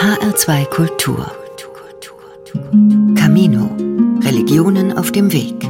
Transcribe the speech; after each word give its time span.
HR2 0.00 0.64
Kultur. 0.70 1.30
Camino. 3.14 3.68
Religionen 4.24 4.96
auf 4.96 5.12
dem 5.12 5.30
Weg. 5.30 5.60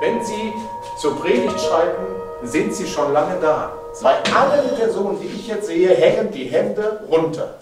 Wenn 0.00 0.24
Sie 0.24 0.54
zur 0.98 1.20
Predigt 1.20 1.60
schreiten, 1.60 2.06
sind 2.44 2.74
Sie 2.74 2.86
schon 2.86 3.12
lange 3.12 3.38
da. 3.38 3.74
Bei 4.02 4.14
allen 4.34 4.74
Personen, 4.74 5.20
die 5.20 5.26
ich 5.26 5.46
jetzt 5.48 5.66
sehe, 5.66 5.94
hängen 5.94 6.32
die 6.32 6.44
Hände 6.46 7.02
runter. 7.10 7.58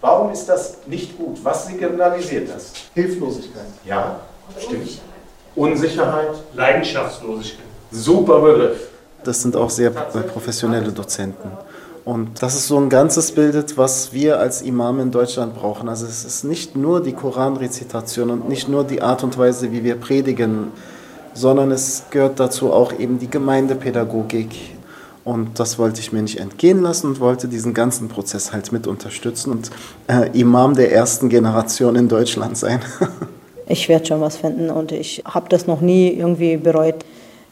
Warum 0.00 0.32
ist 0.32 0.48
das 0.48 0.78
nicht 0.86 1.18
gut? 1.18 1.44
Was 1.44 1.66
signalisiert 1.66 2.48
das? 2.48 2.72
Hilflosigkeit. 2.94 3.66
Ja, 3.84 4.20
stimmt. 4.58 4.98
Unsicherheit. 5.54 6.36
Leidenschaftslosigkeit. 6.54 7.67
Super 7.90 8.40
Begriff. 8.40 8.88
Das 9.24 9.42
sind 9.42 9.56
auch 9.56 9.70
sehr 9.70 9.90
professionelle 9.90 10.92
Dozenten. 10.92 11.50
Und 12.04 12.42
das 12.42 12.54
ist 12.54 12.68
so 12.68 12.78
ein 12.78 12.88
Ganzes 12.88 13.32
bildet, 13.32 13.76
was 13.76 14.12
wir 14.14 14.38
als 14.38 14.62
Imam 14.62 14.98
in 15.00 15.10
Deutschland 15.10 15.54
brauchen. 15.54 15.88
Also 15.88 16.06
es 16.06 16.24
ist 16.24 16.44
nicht 16.44 16.74
nur 16.74 17.02
die 17.02 17.12
Koranrezitation 17.12 18.30
und 18.30 18.48
nicht 18.48 18.68
nur 18.68 18.84
die 18.84 19.02
Art 19.02 19.22
und 19.24 19.36
Weise, 19.36 19.72
wie 19.72 19.84
wir 19.84 19.96
predigen, 19.96 20.72
sondern 21.34 21.70
es 21.70 22.04
gehört 22.10 22.40
dazu 22.40 22.72
auch 22.72 22.98
eben 22.98 23.18
die 23.18 23.28
Gemeindepädagogik. 23.28 24.78
Und 25.24 25.60
das 25.60 25.78
wollte 25.78 26.00
ich 26.00 26.10
mir 26.10 26.22
nicht 26.22 26.40
entgehen 26.40 26.80
lassen 26.80 27.08
und 27.08 27.20
wollte 27.20 27.48
diesen 27.48 27.74
ganzen 27.74 28.08
Prozess 28.08 28.52
halt 28.54 28.72
mit 28.72 28.86
unterstützen 28.86 29.52
und 29.52 29.70
äh, 30.06 30.30
Imam 30.32 30.74
der 30.74 30.90
ersten 30.90 31.28
Generation 31.28 31.96
in 31.96 32.08
Deutschland 32.08 32.56
sein. 32.56 32.80
ich 33.68 33.90
werde 33.90 34.06
schon 34.06 34.22
was 34.22 34.38
finden 34.38 34.70
und 34.70 34.92
ich 34.92 35.22
habe 35.26 35.50
das 35.50 35.66
noch 35.66 35.82
nie 35.82 36.08
irgendwie 36.08 36.56
bereut. 36.56 37.04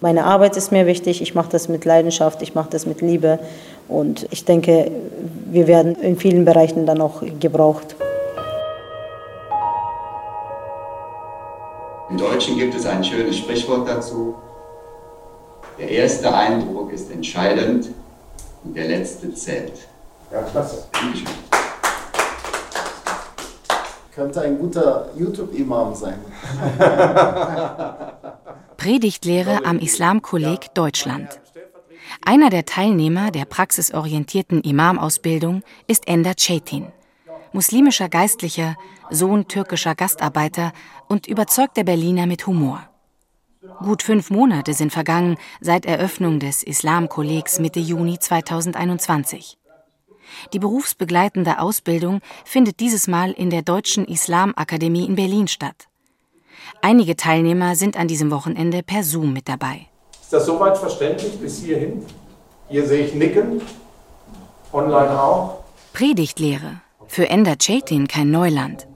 Meine 0.06 0.24
Arbeit 0.24 0.56
ist 0.56 0.70
mir 0.70 0.86
wichtig, 0.86 1.20
ich 1.20 1.34
mache 1.34 1.48
das 1.50 1.66
mit 1.66 1.84
Leidenschaft, 1.84 2.40
ich 2.40 2.54
mache 2.54 2.70
das 2.70 2.86
mit 2.86 3.00
Liebe 3.00 3.40
und 3.88 4.28
ich 4.30 4.44
denke, 4.44 4.88
wir 5.50 5.66
werden 5.66 5.96
in 5.96 6.16
vielen 6.16 6.44
Bereichen 6.44 6.86
dann 6.86 7.00
auch 7.00 7.24
gebraucht. 7.40 7.96
Im 12.08 12.18
Deutschen 12.18 12.56
gibt 12.56 12.76
es 12.76 12.86
ein 12.86 13.02
schönes 13.02 13.38
Sprichwort 13.38 13.88
dazu. 13.88 14.36
Der 15.76 15.90
erste 15.90 16.32
Eindruck 16.32 16.92
ist 16.92 17.10
entscheidend 17.10 17.88
und 18.62 18.76
der 18.76 18.86
letzte 18.86 19.34
zählt. 19.34 19.72
Ja, 20.32 20.42
klasse. 20.42 20.84
Dankeschön. 20.92 21.26
Könnte 24.14 24.40
ein 24.40 24.56
guter 24.56 25.08
YouTube-Imam 25.16 25.96
sein. 25.96 26.20
Predigtlehre 28.76 29.64
am 29.64 29.78
Islamkolleg 29.78 30.74
Deutschland. 30.74 31.40
Einer 32.24 32.50
der 32.50 32.66
Teilnehmer 32.66 33.30
der 33.30 33.44
praxisorientierten 33.44 34.60
Imamausbildung 34.60 35.62
ist 35.86 36.06
Ender 36.06 36.34
Cetin, 36.38 36.92
muslimischer 37.52 38.08
Geistlicher, 38.08 38.76
Sohn 39.10 39.48
türkischer 39.48 39.94
Gastarbeiter 39.94 40.72
und 41.08 41.26
überzeugter 41.26 41.84
Berliner 41.84 42.26
mit 42.26 42.46
Humor. 42.46 42.88
Gut 43.78 44.02
fünf 44.02 44.30
Monate 44.30 44.74
sind 44.74 44.92
vergangen 44.92 45.36
seit 45.60 45.86
Eröffnung 45.86 46.38
des 46.38 46.62
Islamkollegs 46.62 47.58
Mitte 47.58 47.80
Juni 47.80 48.18
2021. 48.18 49.58
Die 50.52 50.58
berufsbegleitende 50.58 51.60
Ausbildung 51.60 52.20
findet 52.44 52.80
dieses 52.80 53.08
Mal 53.08 53.32
in 53.32 53.50
der 53.50 53.62
Deutschen 53.62 54.04
Islamakademie 54.06 55.06
in 55.06 55.16
Berlin 55.16 55.48
statt. 55.48 55.88
Einige 56.82 57.16
Teilnehmer 57.16 57.76
sind 57.76 57.96
an 57.96 58.08
diesem 58.08 58.30
Wochenende 58.30 58.82
per 58.82 59.02
Zoom 59.02 59.32
mit 59.32 59.48
dabei. 59.48 59.86
Ist 60.20 60.32
das 60.32 60.46
soweit 60.46 60.76
verständlich 60.76 61.38
bis 61.38 61.58
hierhin? 61.62 62.04
Hier 62.68 62.86
sehe 62.86 63.06
ich 63.06 63.14
Nicken. 63.14 63.60
Online 64.72 65.20
auch. 65.20 65.60
Predigtlehre. 65.92 66.80
Für 67.06 67.30
Ender 67.30 67.56
Cetin 67.60 68.08
kein 68.08 68.30
Neuland. 68.30 68.86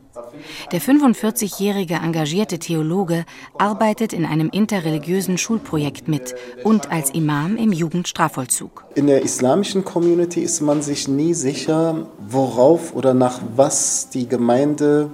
Der 0.72 0.80
45-jährige 0.80 1.94
engagierte 1.94 2.58
Theologe 2.58 3.24
arbeitet 3.58 4.12
in 4.12 4.24
einem 4.24 4.48
interreligiösen 4.50 5.38
Schulprojekt 5.38 6.08
mit 6.08 6.34
und 6.64 6.90
als 6.90 7.10
Imam 7.10 7.56
im 7.56 7.72
Jugendstrafvollzug. 7.72 8.84
In 8.94 9.06
der 9.06 9.22
islamischen 9.22 9.84
Community 9.84 10.40
ist 10.40 10.60
man 10.60 10.82
sich 10.82 11.08
nie 11.08 11.34
sicher, 11.34 12.06
worauf 12.18 12.94
oder 12.94 13.14
nach 13.14 13.40
was 13.56 14.10
die 14.10 14.28
Gemeinde 14.28 15.10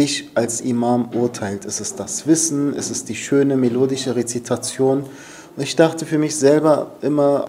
dich 0.00 0.30
als 0.34 0.62
Imam 0.62 1.10
urteilt. 1.12 1.66
Ist 1.66 1.80
es 1.80 1.94
das 1.94 2.26
Wissen? 2.26 2.74
Ist 2.74 2.90
es 2.90 3.04
die 3.04 3.16
schöne 3.16 3.56
melodische 3.56 4.16
Rezitation? 4.16 5.04
Und 5.56 5.62
ich 5.62 5.76
dachte 5.76 6.06
für 6.06 6.16
mich 6.16 6.36
selber 6.36 6.92
immer, 7.02 7.46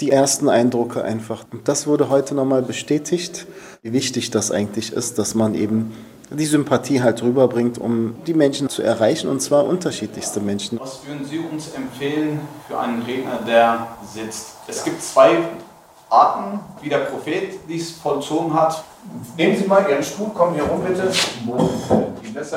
die 0.00 0.10
ersten 0.10 0.48
Eindrücke 0.48 1.02
einfach. 1.02 1.44
Und 1.52 1.66
das 1.66 1.86
wurde 1.86 2.08
heute 2.08 2.34
nochmal 2.34 2.62
bestätigt, 2.62 3.46
wie 3.82 3.92
wichtig 3.92 4.30
das 4.30 4.50
eigentlich 4.52 4.92
ist, 4.92 5.18
dass 5.18 5.34
man 5.34 5.54
eben 5.54 5.92
die 6.30 6.46
Sympathie 6.46 7.02
halt 7.02 7.22
rüberbringt, 7.22 7.78
um 7.78 8.14
die 8.26 8.34
Menschen 8.34 8.68
zu 8.68 8.82
erreichen, 8.82 9.28
und 9.28 9.42
zwar 9.42 9.66
unterschiedlichste 9.66 10.40
Menschen. 10.40 10.80
Was 10.80 11.06
würden 11.06 11.24
Sie 11.24 11.38
uns 11.38 11.72
empfehlen 11.74 12.40
für 12.68 12.78
einen 12.78 13.02
Redner, 13.02 13.40
der 13.46 13.88
sitzt? 14.14 14.52
Es 14.66 14.82
gibt 14.82 15.02
zwei 15.02 15.36
Arten, 16.12 16.60
wie 16.80 16.88
der 16.88 16.98
Prophet 16.98 17.60
dies 17.68 17.92
vollzogen 17.92 18.52
hat. 18.52 18.84
Nehmen 19.36 19.56
Sie 19.56 19.64
mal 19.64 19.88
Ihren 19.88 20.02
Stuhl, 20.02 20.28
kommen 20.30 20.54
hier 20.54 20.64
rum 20.64 20.84
bitte. 20.84 21.10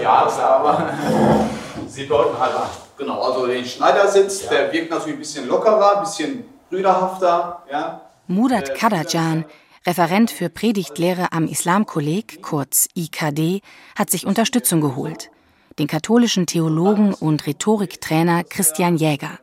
Ja, 0.01 0.25
klar, 0.25 0.49
aber 0.59 0.93
Sie 1.87 2.07
deuten 2.07 2.37
halt 2.37 2.55
an. 2.55 2.69
Genau, 2.97 3.21
also 3.21 3.47
der 3.47 3.63
Schneidersitz, 3.63 4.43
ja. 4.43 4.49
der 4.49 4.73
wirkt 4.73 4.91
natürlich 4.91 5.15
ein 5.15 5.19
bisschen 5.19 5.47
lockerer, 5.47 5.97
ein 5.97 6.03
bisschen 6.03 6.45
brüderhafter. 6.69 7.63
Ja. 7.71 8.01
Murat 8.27 8.75
Kadajan, 8.75 9.45
Referent 9.85 10.31
für 10.31 10.49
Predigtlehre 10.49 11.31
am 11.31 11.47
Islamkolleg, 11.47 12.41
kurz 12.41 12.87
IKD, 12.95 13.61
hat 13.97 14.09
sich 14.09 14.25
Unterstützung 14.25 14.81
geholt. 14.81 15.29
Den 15.77 15.87
katholischen 15.87 16.47
Theologen 16.47 17.13
und 17.13 17.45
Rhetoriktrainer 17.45 18.43
Christian 18.43 18.97
Jäger. 18.97 19.39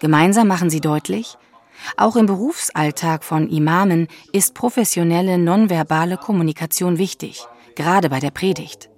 Gemeinsam 0.00 0.46
machen 0.48 0.70
sie 0.70 0.80
deutlich, 0.80 1.38
auch 1.96 2.16
im 2.16 2.26
Berufsalltag 2.26 3.24
von 3.24 3.48
Imamen 3.48 4.08
ist 4.32 4.54
professionelle 4.54 5.38
nonverbale 5.38 6.16
Kommunikation 6.16 6.98
wichtig, 6.98 7.46
gerade 7.74 8.08
bei 8.08 8.20
der 8.20 8.30
Predigt. 8.30 8.90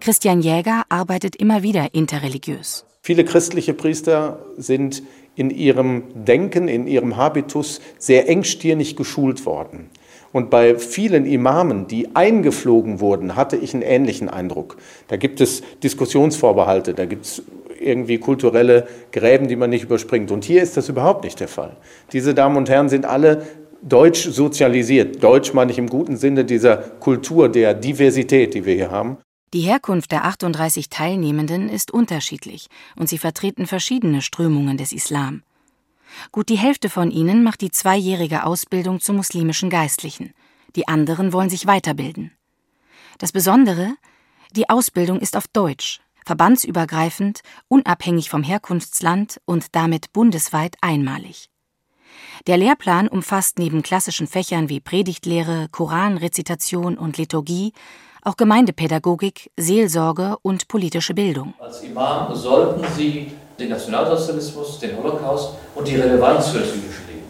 Christian 0.00 0.40
Jäger 0.40 0.84
arbeitet 0.88 1.36
immer 1.36 1.62
wieder 1.62 1.94
interreligiös. 1.94 2.84
Viele 3.02 3.24
christliche 3.24 3.72
Priester 3.72 4.40
sind 4.56 5.02
in 5.36 5.50
ihrem 5.50 6.04
Denken, 6.14 6.68
in 6.68 6.86
ihrem 6.86 7.16
Habitus 7.16 7.80
sehr 7.98 8.28
engstirnig 8.28 8.96
geschult 8.96 9.46
worden. 9.46 9.90
Und 10.32 10.50
bei 10.50 10.76
vielen 10.78 11.24
Imamen, 11.24 11.86
die 11.86 12.14
eingeflogen 12.14 13.00
wurden, 13.00 13.36
hatte 13.36 13.56
ich 13.56 13.72
einen 13.74 13.82
ähnlichen 13.82 14.28
Eindruck. 14.28 14.76
Da 15.08 15.16
gibt 15.16 15.40
es 15.40 15.62
Diskussionsvorbehalte, 15.82 16.94
da 16.94 17.06
gibt 17.06 17.24
es 17.26 17.42
irgendwie 17.86 18.18
kulturelle 18.18 18.86
Gräben, 19.12 19.48
die 19.48 19.56
man 19.56 19.70
nicht 19.70 19.84
überspringt. 19.84 20.30
Und 20.30 20.44
hier 20.44 20.62
ist 20.62 20.76
das 20.76 20.88
überhaupt 20.88 21.24
nicht 21.24 21.40
der 21.40 21.48
Fall. 21.48 21.76
Diese 22.12 22.34
Damen 22.34 22.56
und 22.56 22.68
Herren 22.68 22.88
sind 22.88 23.04
alle 23.04 23.46
deutsch 23.82 24.28
sozialisiert. 24.28 25.22
Deutsch 25.22 25.54
meine 25.54 25.70
ich 25.70 25.78
im 25.78 25.88
guten 25.88 26.16
Sinne 26.16 26.44
dieser 26.44 26.76
Kultur, 26.76 27.48
der 27.48 27.74
Diversität, 27.74 28.54
die 28.54 28.64
wir 28.64 28.74
hier 28.74 28.90
haben. 28.90 29.18
Die 29.52 29.60
Herkunft 29.60 30.10
der 30.12 30.24
38 30.24 30.90
Teilnehmenden 30.90 31.68
ist 31.68 31.92
unterschiedlich 31.92 32.66
und 32.96 33.08
sie 33.08 33.18
vertreten 33.18 33.66
verschiedene 33.66 34.20
Strömungen 34.20 34.76
des 34.76 34.92
Islam. 34.92 35.42
Gut 36.32 36.48
die 36.48 36.58
Hälfte 36.58 36.88
von 36.88 37.10
ihnen 37.10 37.42
macht 37.42 37.60
die 37.60 37.70
zweijährige 37.70 38.44
Ausbildung 38.44 39.00
zum 39.00 39.16
muslimischen 39.16 39.70
Geistlichen. 39.70 40.32
Die 40.74 40.88
anderen 40.88 41.32
wollen 41.32 41.50
sich 41.50 41.66
weiterbilden. 41.66 42.32
Das 43.18 43.32
Besondere, 43.32 43.94
die 44.52 44.68
Ausbildung 44.68 45.20
ist 45.20 45.36
auf 45.36 45.46
Deutsch, 45.48 46.00
verbandsübergreifend, 46.26 47.40
unabhängig 47.68 48.28
vom 48.28 48.42
Herkunftsland 48.42 49.40
und 49.46 49.74
damit 49.74 50.12
bundesweit 50.12 50.76
einmalig. 50.82 51.48
Der 52.46 52.58
Lehrplan 52.58 53.08
umfasst 53.08 53.58
neben 53.58 53.82
klassischen 53.82 54.26
Fächern 54.26 54.68
wie 54.68 54.80
Predigtlehre, 54.80 55.68
Koranrezitation 55.70 56.98
und 56.98 57.16
Liturgie 57.16 57.72
auch 58.26 58.36
Gemeindepädagogik, 58.36 59.52
Seelsorge 59.56 60.36
und 60.42 60.66
politische 60.66 61.14
Bildung. 61.14 61.54
Als 61.60 61.82
Imam 61.82 62.34
sollten 62.34 62.84
Sie 62.96 63.30
den 63.56 63.68
Nationalsozialismus, 63.68 64.80
den 64.80 64.96
Holocaust 64.96 65.50
und 65.76 65.86
die 65.86 65.94
Relevanz 65.94 66.48
für 66.48 66.58
das 66.58 66.74
jüdische 66.74 67.02
Leben. 67.06 67.22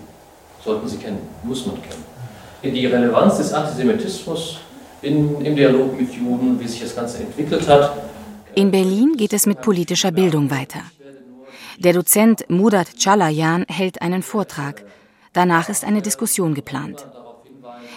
Sollten 0.64 0.88
Sie 0.88 0.96
kennen, 0.96 1.19
muss 1.42 1.66
man 1.66 1.76
kennen. 1.82 2.75
Die 2.75 2.87
Relevanz 2.87 3.37
des 3.37 3.52
Antisemitismus 3.52 4.60
in, 5.02 5.38
im 5.44 5.54
Dialog 5.54 6.00
mit 6.00 6.12
Juden, 6.14 6.58
wie 6.58 6.66
sich 6.66 6.81
das 6.81 6.96
Ganze 6.96 7.19
entwickelt 7.19 7.69
hat. 7.69 7.92
In 8.58 8.70
Berlin 8.70 9.19
geht 9.19 9.35
es 9.35 9.44
mit 9.44 9.61
politischer 9.61 10.11
Bildung 10.11 10.50
weiter. 10.50 10.81
Der 11.79 11.93
Dozent 11.93 12.49
Murat 12.49 12.88
Chalayan 12.99 13.67
hält 13.69 14.00
einen 14.00 14.23
Vortrag. 14.23 14.82
Danach 15.35 15.69
ist 15.69 15.85
eine 15.85 16.00
Diskussion 16.00 16.55
geplant. 16.55 17.06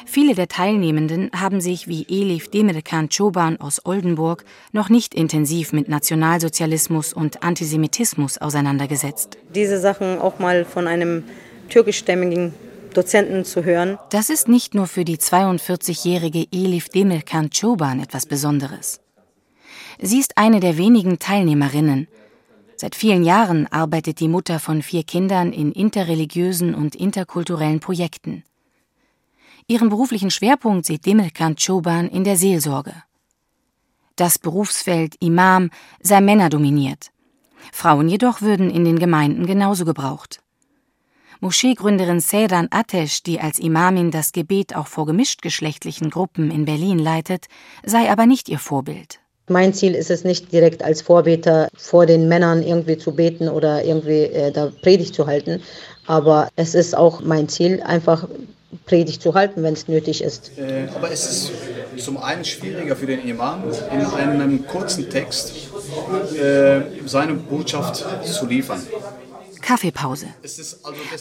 Viele 0.06 0.36
der 0.36 0.50
Teilnehmenden 0.50 1.32
haben 1.34 1.62
sich 1.62 1.88
wie 1.88 2.06
Elif 2.10 2.52
Demirkan 2.52 3.08
Çoban 3.08 3.62
aus 3.62 3.86
Oldenburg 3.86 4.44
noch 4.74 4.90
nicht 4.90 5.16
intensiv 5.16 5.72
mit 5.72 5.88
Nationalsozialismus 5.88 7.14
und 7.14 7.42
Antisemitismus 7.42 8.38
auseinandergesetzt. 8.38 9.38
Diese 9.56 9.80
Sachen 9.80 10.20
auch 10.20 10.40
mal 10.40 10.66
von 10.66 10.88
einem 10.88 11.24
türkischstämmigen 11.70 12.54
Dozenten 12.94 13.46
zu 13.46 13.64
hören. 13.64 13.98
Das 14.10 14.30
ist 14.30 14.50
nicht 14.50 14.76
nur 14.76 14.88
für 14.88 15.06
die 15.06 15.20
42-jährige 15.20 16.48
Elif 16.52 16.90
Demirkan 16.90 17.50
Çoban 17.50 18.02
etwas 18.02 18.26
Besonderes. 18.26 19.00
Sie 20.02 20.20
ist 20.20 20.38
eine 20.38 20.62
der 20.62 20.78
wenigen 20.78 21.20
Teilnehmerinnen. 21.20 22.08
Seit 22.78 22.96
vielen 22.96 23.26
Jahren 23.26 23.68
arbeitet 23.68 24.22
die 24.22 24.30
Mutter 24.30 24.60
von 24.60 24.82
vier 24.82 25.04
Kindern 25.04 25.52
in 25.52 25.74
interreligiösen 25.74 26.74
und 26.74 26.96
interkulturellen 26.96 27.82
Projekten. 27.82 28.44
Ihren 29.68 29.90
beruflichen 29.90 30.32
Schwerpunkt 30.32 30.86
sieht 30.86 31.06
Demirkan 31.06 31.58
Çoban 31.58 32.08
in 32.08 32.24
der 32.24 32.38
Seelsorge. 32.38 32.94
Das 34.16 34.40
Berufsfeld 34.40 35.16
Imam 35.20 35.70
sei 36.02 36.22
männerdominiert. 36.22 37.12
Frauen 37.74 38.08
jedoch 38.08 38.42
würden 38.42 38.70
in 38.70 38.86
den 38.86 39.00
Gemeinden 39.00 39.46
genauso 39.46 39.84
gebraucht. 39.84 40.42
Moscheegründerin 41.42 42.22
Seyran 42.22 42.68
Atesh, 42.72 43.24
die 43.24 43.40
als 43.42 43.60
Imamin 43.60 44.12
das 44.12 44.32
Gebet 44.32 44.76
auch 44.76 44.88
vor 44.88 45.06
gemischtgeschlechtlichen 45.06 46.10
Gruppen 46.10 46.52
in 46.52 46.66
Berlin 46.66 47.00
leitet, 47.00 47.48
sei 47.84 48.10
aber 48.10 48.26
nicht 48.26 48.48
ihr 48.50 48.60
Vorbild. 48.60 49.20
Mein 49.50 49.74
Ziel 49.74 49.96
ist 49.96 50.12
es 50.12 50.24
nicht 50.24 50.52
direkt 50.52 50.84
als 50.84 51.02
Vorbeter 51.02 51.70
vor 51.76 52.06
den 52.06 52.28
Männern 52.28 52.62
irgendwie 52.64 52.98
zu 52.98 53.12
beten 53.14 53.50
oder 53.50 53.84
irgendwie 53.84 54.24
äh, 54.24 54.52
da 54.52 54.72
Predigt 54.82 55.16
zu 55.16 55.26
halten, 55.26 55.62
aber 56.06 56.50
es 56.56 56.76
ist 56.76 56.96
auch 56.96 57.22
mein 57.22 57.50
Ziel, 57.50 57.82
einfach 57.82 58.28
Predigt 58.86 59.22
zu 59.22 59.34
halten, 59.34 59.64
wenn 59.64 59.74
es 59.74 59.88
nötig 59.88 60.24
ist. 60.24 60.52
Äh, 60.58 60.88
aber 60.96 61.12
es 61.12 61.26
ist 61.26 61.52
zum 62.04 62.18
einen 62.18 62.46
schwieriger 62.46 62.96
für 62.96 63.08
den 63.08 63.28
Imam, 63.28 63.64
in 63.92 64.42
einem 64.42 64.68
kurzen 64.68 65.10
Text 65.10 65.54
äh, 66.36 66.82
seine 67.06 67.34
Botschaft 67.34 68.06
zu 68.24 68.46
liefern. 68.46 68.82
Kaffeepause. 69.62 70.28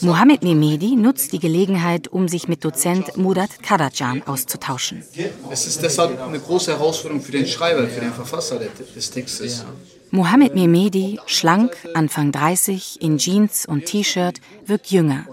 Mohammed 0.01 0.43
Mehmedi 0.43 0.95
nutzt 0.95 1.33
die 1.33 1.39
Gelegenheit, 1.39 2.07
um 2.07 2.27
sich 2.27 2.47
mit 2.47 2.63
Dozent 2.63 3.17
Murat 3.17 3.61
Karajan 3.61 4.23
auszutauschen. 4.23 5.03
Es 5.49 5.67
ist 5.67 5.81
deshalb 5.81 6.21
eine 6.21 6.39
große 6.39 6.71
Herausforderung 6.71 7.21
für 7.21 7.31
den 7.31 7.45
Schreiber, 7.45 7.87
für 7.87 8.01
den 8.01 8.13
Verfasser 8.13 8.59
des 8.95 9.11
Textes. 9.11 9.65
Mohammed 10.11 10.55
Mehmedi, 10.55 11.19
schlank, 11.27 11.75
Anfang 11.93 12.31
30, 12.31 13.01
in 13.01 13.17
Jeans 13.19 13.67
und 13.67 13.85
T-Shirt, 13.85 14.41
wirkt 14.65 14.87
jünger. 14.87 15.25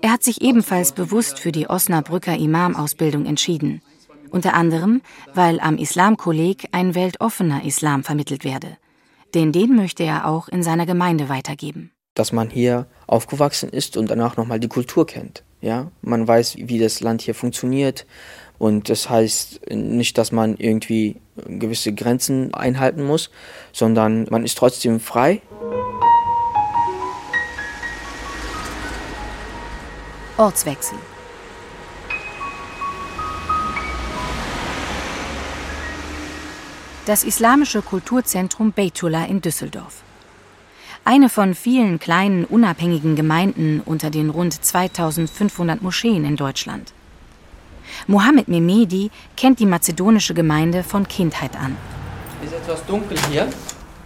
Er 0.00 0.12
hat 0.12 0.22
sich 0.22 0.42
ebenfalls 0.42 0.92
bewusst 0.92 1.38
für 1.38 1.50
die 1.50 1.68
Osnabrücker 1.68 2.36
Imam-Ausbildung 2.36 3.26
entschieden. 3.26 3.82
Unter 4.30 4.54
anderem, 4.54 5.00
weil 5.32 5.58
am 5.60 5.78
Islamkolleg 5.78 6.68
ein 6.72 6.94
weltoffener 6.94 7.64
Islam 7.64 8.04
vermittelt 8.04 8.44
werde. 8.44 8.76
Denn 9.34 9.50
den 9.50 9.74
möchte 9.74 10.04
er 10.04 10.28
auch 10.28 10.48
in 10.48 10.62
seiner 10.62 10.86
Gemeinde 10.86 11.28
weitergeben 11.28 11.90
dass 12.14 12.32
man 12.32 12.48
hier 12.48 12.86
aufgewachsen 13.06 13.68
ist 13.68 13.96
und 13.96 14.10
danach 14.10 14.36
nochmal 14.36 14.60
die 14.60 14.68
Kultur 14.68 15.06
kennt. 15.06 15.42
Ja, 15.60 15.90
man 16.02 16.26
weiß, 16.26 16.56
wie 16.58 16.78
das 16.78 17.00
Land 17.00 17.22
hier 17.22 17.34
funktioniert 17.34 18.06
und 18.58 18.88
das 18.88 19.10
heißt 19.10 19.70
nicht, 19.70 20.16
dass 20.18 20.30
man 20.30 20.56
irgendwie 20.56 21.16
gewisse 21.46 21.92
Grenzen 21.92 22.54
einhalten 22.54 23.02
muss, 23.02 23.30
sondern 23.72 24.26
man 24.30 24.44
ist 24.44 24.58
trotzdem 24.58 25.00
frei. 25.00 25.42
Ortswechsel. 30.36 30.98
Das 37.06 37.22
Islamische 37.22 37.82
Kulturzentrum 37.82 38.72
Beytullah 38.72 39.26
in 39.26 39.40
Düsseldorf. 39.40 40.03
Eine 41.06 41.28
von 41.28 41.54
vielen 41.54 41.98
kleinen 41.98 42.46
unabhängigen 42.46 43.14
Gemeinden 43.14 43.82
unter 43.84 44.08
den 44.08 44.30
rund 44.30 44.64
2500 44.64 45.82
Moscheen 45.82 46.24
in 46.24 46.36
Deutschland. 46.36 46.94
Mohammed 48.06 48.48
Mehmedi 48.48 49.10
kennt 49.36 49.60
die 49.60 49.66
mazedonische 49.66 50.32
Gemeinde 50.32 50.82
von 50.82 51.06
Kindheit 51.06 51.56
an. 51.56 51.76
Es 52.42 52.52
ist 52.52 52.56
etwas 52.56 52.86
dunkel 52.86 53.18
hier. 53.30 53.48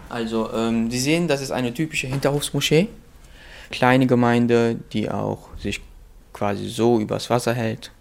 Also, 0.08 0.52
ähm, 0.52 0.90
Sie 0.90 0.98
sehen, 0.98 1.28
das 1.28 1.40
ist 1.40 1.52
eine 1.52 1.72
typische 1.72 2.08
Hinterhofsmoschee. 2.08 2.88
Kleine 3.70 4.08
Gemeinde, 4.08 4.76
die 4.92 5.08
auch 5.08 5.50
sich 5.56 5.80
quasi 6.32 6.68
so 6.68 6.98
übers 6.98 7.30
Wasser 7.30 7.54
hält. 7.54 7.92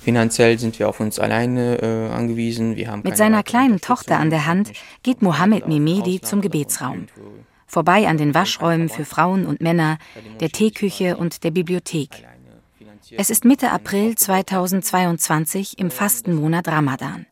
Finanziell 0.00 0.60
sind 0.60 0.78
wir 0.78 0.88
auf 0.88 1.00
uns 1.00 1.18
alleine 1.18 1.82
äh, 1.82 2.14
angewiesen. 2.14 2.76
Wir 2.76 2.88
haben 2.88 3.02
Mit 3.02 3.16
seiner 3.16 3.42
kleinen 3.42 3.80
Tochter 3.80 4.18
an 4.18 4.30
der 4.30 4.46
Hand 4.46 4.72
geht 5.02 5.22
Mohammed 5.22 5.66
Mehmedi 5.66 6.20
zum 6.20 6.40
Gebetsraum 6.40 7.08
vorbei 7.66 8.08
an 8.08 8.16
den 8.16 8.34
Waschräumen 8.34 8.88
für 8.88 9.04
Frauen 9.04 9.46
und 9.46 9.60
Männer, 9.60 9.98
der 10.40 10.50
Teeküche 10.50 11.16
und 11.16 11.44
der 11.44 11.50
Bibliothek. 11.50 12.10
Es 13.10 13.30
ist 13.30 13.44
Mitte 13.44 13.70
April 13.70 14.16
2022 14.16 15.78
im 15.78 15.90
Fastenmonat 15.90 16.68
Ramadan. 16.68 17.26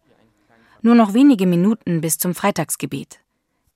Nur 0.83 0.95
noch 0.95 1.15
wenige 1.15 1.47
Minuten 1.47 2.01
bis 2.01 2.19
zum 2.19 2.35
Freitagsgebet. 2.35 3.21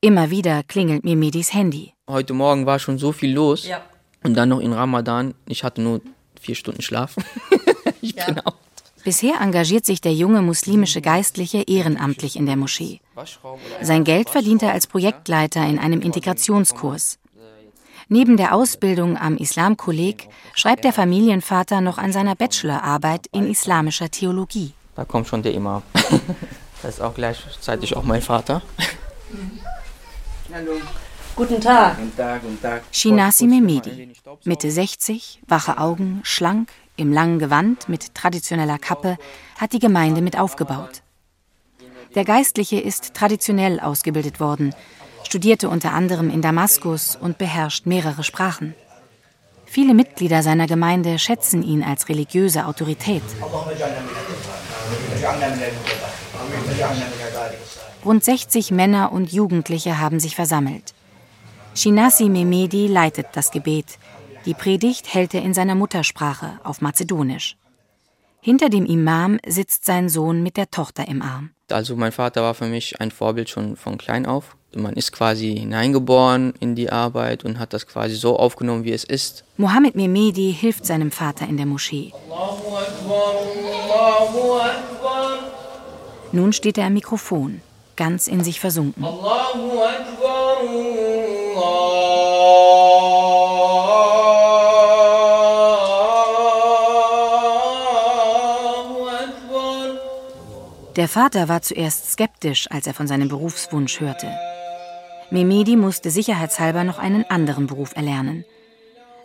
Immer 0.00 0.30
wieder 0.30 0.62
klingelt 0.62 1.04
mir 1.04 1.16
Medis 1.16 1.54
Handy. 1.54 1.94
Heute 2.08 2.34
Morgen 2.34 2.66
war 2.66 2.78
schon 2.78 2.98
so 2.98 3.12
viel 3.12 3.32
los. 3.32 3.66
Ja. 3.66 3.82
Und 4.22 4.34
dann 4.34 4.48
noch 4.50 4.60
in 4.60 4.72
Ramadan. 4.72 5.34
Ich 5.48 5.64
hatte 5.64 5.80
nur 5.80 6.00
vier 6.40 6.54
Stunden 6.54 6.82
Schlaf. 6.82 7.16
ich 8.00 8.14
ja. 8.14 8.26
bin 8.26 8.40
auch 8.40 8.54
Bisher 9.06 9.40
engagiert 9.40 9.86
sich 9.86 10.00
der 10.00 10.14
junge 10.14 10.42
muslimische 10.42 11.00
Geistliche 11.00 11.62
ehrenamtlich 11.68 12.34
in 12.34 12.44
der 12.44 12.56
Moschee. 12.56 13.00
Sein 13.82 14.04
Geld 14.04 14.30
verdient 14.30 14.62
er 14.62 14.72
als 14.72 14.86
Projektleiter 14.86 15.66
in 15.66 15.78
einem 15.78 16.00
Integrationskurs. 16.00 17.18
Neben 18.08 18.36
der 18.36 18.54
Ausbildung 18.54 19.18
am 19.18 19.36
Islamkolleg 19.36 20.28
schreibt 20.54 20.84
der 20.84 20.92
Familienvater 20.92 21.80
noch 21.80 21.98
an 21.98 22.12
seiner 22.12 22.36
Bachelorarbeit 22.36 23.26
in 23.32 23.50
islamischer 23.50 24.10
Theologie. 24.10 24.72
Da 24.94 25.04
kommt 25.04 25.26
schon 25.26 25.42
der 25.42 25.54
Imam. 25.54 25.82
Das 26.82 26.96
ist 26.96 27.00
auch 27.00 27.14
gleichzeitig 27.14 27.96
auch 27.96 28.02
mein 28.02 28.20
Vater. 28.20 28.60
Hallo. 30.52 30.72
Guten 31.34 31.60
Tag. 31.60 31.96
Guten 31.96 32.16
Tag, 32.16 32.42
guten 32.42 32.62
Tag. 32.62 32.82
Shinasi 32.92 33.46
Memedi, 33.46 34.12
Mitte 34.44 34.70
60, 34.70 35.40
wache 35.48 35.78
Augen, 35.78 36.20
schlank, 36.22 36.68
im 36.96 37.12
langen 37.12 37.38
Gewand 37.38 37.88
mit 37.88 38.14
traditioneller 38.14 38.78
Kappe, 38.78 39.16
hat 39.58 39.72
die 39.72 39.78
Gemeinde 39.78 40.20
mit 40.20 40.38
aufgebaut. 40.38 41.02
Der 42.16 42.24
Geistliche 42.24 42.80
ist 42.80 43.12
traditionell 43.12 43.78
ausgebildet 43.78 44.40
worden, 44.40 44.74
studierte 45.22 45.68
unter 45.68 45.92
anderem 45.92 46.30
in 46.30 46.40
Damaskus 46.40 47.14
und 47.14 47.36
beherrscht 47.36 47.84
mehrere 47.84 48.24
Sprachen. 48.24 48.74
Viele 49.66 49.92
Mitglieder 49.92 50.42
seiner 50.42 50.66
Gemeinde 50.66 51.18
schätzen 51.18 51.62
ihn 51.62 51.82
als 51.82 52.08
religiöse 52.08 52.64
Autorität. 52.64 53.22
Rund 58.02 58.24
60 58.24 58.70
Männer 58.70 59.12
und 59.12 59.30
Jugendliche 59.30 59.98
haben 59.98 60.18
sich 60.18 60.36
versammelt. 60.36 60.94
Shinasi 61.74 62.30
Memedi 62.30 62.86
leitet 62.86 63.26
das 63.34 63.50
Gebet, 63.50 63.98
die 64.46 64.54
Predigt 64.54 65.12
hält 65.12 65.34
er 65.34 65.42
in 65.42 65.52
seiner 65.52 65.74
Muttersprache 65.74 66.60
auf 66.64 66.80
Mazedonisch. 66.80 67.58
Hinter 68.46 68.68
dem 68.68 68.86
Imam 68.86 69.40
sitzt 69.44 69.86
sein 69.86 70.08
Sohn 70.08 70.40
mit 70.40 70.56
der 70.56 70.70
Tochter 70.70 71.08
im 71.08 71.20
Arm. 71.20 71.50
Also 71.68 71.96
mein 71.96 72.12
Vater 72.12 72.42
war 72.42 72.54
für 72.54 72.66
mich 72.66 73.00
ein 73.00 73.10
Vorbild 73.10 73.48
schon 73.48 73.74
von 73.74 73.98
klein 73.98 74.24
auf. 74.24 74.56
Man 74.72 74.94
ist 74.94 75.10
quasi 75.10 75.56
hineingeboren 75.56 76.54
in 76.60 76.76
die 76.76 76.88
Arbeit 76.88 77.44
und 77.44 77.58
hat 77.58 77.72
das 77.72 77.88
quasi 77.88 78.14
so 78.14 78.38
aufgenommen, 78.38 78.84
wie 78.84 78.92
es 78.92 79.02
ist. 79.02 79.42
Mohammed 79.56 79.96
Mehmedi 79.96 80.54
hilft 80.56 80.86
seinem 80.86 81.10
Vater 81.10 81.48
in 81.48 81.56
der 81.56 81.66
Moschee. 81.66 82.12
Nun 86.30 86.52
steht 86.52 86.78
er 86.78 86.86
am 86.86 86.92
Mikrofon, 86.92 87.60
ganz 87.96 88.28
in 88.28 88.44
sich 88.44 88.60
versunken. 88.60 89.04
Allahu 89.04 89.82
Akbar, 89.82 90.95
Der 100.96 101.08
Vater 101.08 101.50
war 101.50 101.60
zuerst 101.60 102.10
skeptisch, 102.10 102.70
als 102.70 102.86
er 102.86 102.94
von 102.94 103.06
seinem 103.06 103.28
Berufswunsch 103.28 104.00
hörte. 104.00 104.30
Memedi 105.30 105.76
musste 105.76 106.10
sicherheitshalber 106.10 106.84
noch 106.84 106.98
einen 106.98 107.24
anderen 107.24 107.66
Beruf 107.66 107.94
erlernen. 107.94 108.46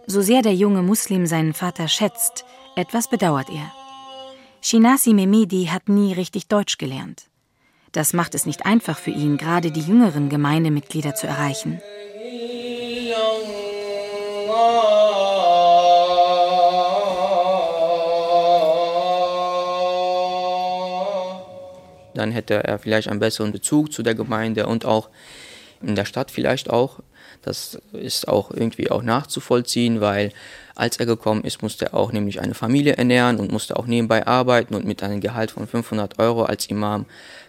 So 0.05 0.21
sehr 0.21 0.41
der 0.41 0.53
junge 0.53 0.81
Muslim 0.81 1.25
seinen 1.27 1.53
Vater 1.53 1.87
schätzt, 1.87 2.43
etwas 2.75 3.09
bedauert 3.09 3.49
er. 3.49 3.71
Shinasi 4.61 5.13
Memedi 5.13 5.69
hat 5.71 5.87
nie 5.87 6.11
richtig 6.11 6.49
Deutsch 6.49 6.77
gelernt. 6.77 7.27
Das 7.93 8.11
macht 8.11 8.35
es 8.35 8.45
nicht 8.45 8.65
einfach 8.65 8.97
für 8.97 9.11
ihn, 9.11 9.37
gerade 9.37 9.71
die 9.71 9.81
jüngeren 9.81 10.27
Gemeindemitglieder 10.27 11.15
zu 11.15 11.27
erreichen. 11.27 11.81
Dann 22.13 22.31
hätte 22.31 22.63
er 22.63 22.79
vielleicht 22.79 23.07
einen 23.07 23.19
besseren 23.19 23.51
Bezug 23.51 23.91
zu 23.91 24.03
der 24.03 24.15
Gemeinde 24.15 24.67
und 24.67 24.85
auch 24.85 25.09
in 25.81 25.95
der 25.95 26.05
Stadt 26.05 26.31
vielleicht 26.31 26.69
auch. 26.69 26.99
Das 27.41 27.79
ist 27.93 28.27
auch 28.27 28.51
irgendwie 28.51 28.91
auch 28.91 29.01
nachzuvollziehen, 29.01 29.99
weil 29.99 30.31
als 30.75 30.97
er 30.97 31.05
gekommen 31.05 31.43
ist, 31.43 31.61
musste 31.61 31.85
er 31.85 31.93
auch 31.95 32.11
nämlich 32.11 32.39
eine 32.39 32.53
Familie 32.53 32.93
ernähren 32.93 33.39
und 33.39 33.51
musste 33.51 33.77
auch 33.77 33.87
nebenbei 33.87 34.27
arbeiten 34.27 34.75
und 34.75 34.85
mit 34.85 35.01
einem 35.01 35.21
Gehalt 35.21 35.51
von 35.51 35.67
500 35.67 36.19
Euro 36.19 36.43
als 36.43 36.67
Imam 36.67 37.05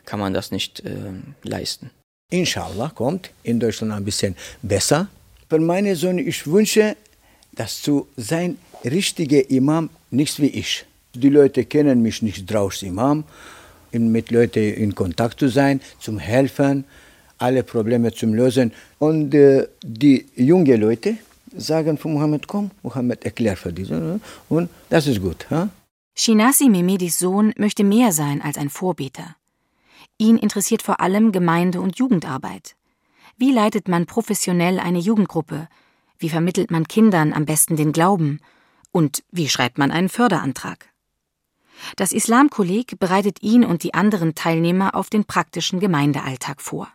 kann 0.06 0.18
man 0.18 0.32
das 0.32 0.50
nicht 0.50 0.80
äh, 0.80 0.94
leisten. 1.42 1.90
Inshallah 2.30 2.90
kommt 2.94 3.30
in 3.42 3.60
Deutschland 3.60 3.92
ein 3.92 4.04
bisschen 4.04 4.34
besser. 4.62 5.08
Für 5.48 5.58
meine 5.58 5.94
Söhne, 5.96 6.22
ich 6.22 6.46
wünsche, 6.46 6.96
dass 7.52 7.82
zu 7.82 8.08
sein 8.16 8.56
richtiger 8.84 9.50
Imam 9.50 9.90
nicht 10.10 10.40
wie 10.40 10.46
ich. 10.46 10.86
Die 11.14 11.28
Leute 11.28 11.66
kennen 11.66 12.00
mich 12.00 12.22
nicht 12.22 12.50
draus 12.50 12.82
Imam, 12.82 13.24
mit 13.92 14.30
Leuten 14.30 14.74
in 14.74 14.94
Kontakt 14.94 15.40
zu 15.40 15.48
sein, 15.48 15.80
zum 15.98 16.18
Helfen, 16.18 16.84
alle 17.38 17.62
Probleme 17.62 18.12
zu 18.12 18.26
lösen. 18.26 18.72
Und 18.98 19.34
äh, 19.34 19.66
die 19.82 20.26
jungen 20.36 20.80
Leute 20.80 21.16
sagen 21.56 21.98
von 21.98 22.14
Mohammed, 22.14 22.46
komm, 22.46 22.70
Mohammed 22.82 23.24
erklärt 23.24 23.58
für 23.58 23.72
diese. 23.72 24.20
Und 24.48 24.70
das 24.88 25.06
ist 25.06 25.20
gut. 25.20 25.46
Ja? 25.50 25.68
Shinasi 26.14 26.68
Mehmedis 26.68 27.18
Sohn 27.18 27.52
möchte 27.56 27.84
mehr 27.84 28.12
sein 28.12 28.42
als 28.42 28.58
ein 28.58 28.70
Vorbeter. 28.70 29.36
Ihn 30.18 30.38
interessiert 30.38 30.82
vor 30.82 31.00
allem 31.00 31.32
Gemeinde- 31.32 31.80
und 31.80 31.98
Jugendarbeit. 31.98 32.76
Wie 33.36 33.50
leitet 33.50 33.88
man 33.88 34.06
professionell 34.06 34.78
eine 34.78 34.98
Jugendgruppe? 34.98 35.68
Wie 36.18 36.28
vermittelt 36.28 36.70
man 36.70 36.86
Kindern 36.86 37.32
am 37.32 37.46
besten 37.46 37.76
den 37.76 37.92
Glauben? 37.92 38.40
Und 38.92 39.24
wie 39.32 39.48
schreibt 39.48 39.78
man 39.78 39.90
einen 39.90 40.08
Förderantrag? 40.08 40.91
Das 41.96 42.12
Islamkolleg 42.12 42.98
bereitet 42.98 43.42
ihn 43.42 43.64
und 43.64 43.82
die 43.82 43.94
anderen 43.94 44.34
Teilnehmer 44.34 44.94
auf 44.94 45.10
den 45.10 45.24
praktischen 45.24 45.80
Gemeindealltag 45.80 46.60
vor. 46.60 46.88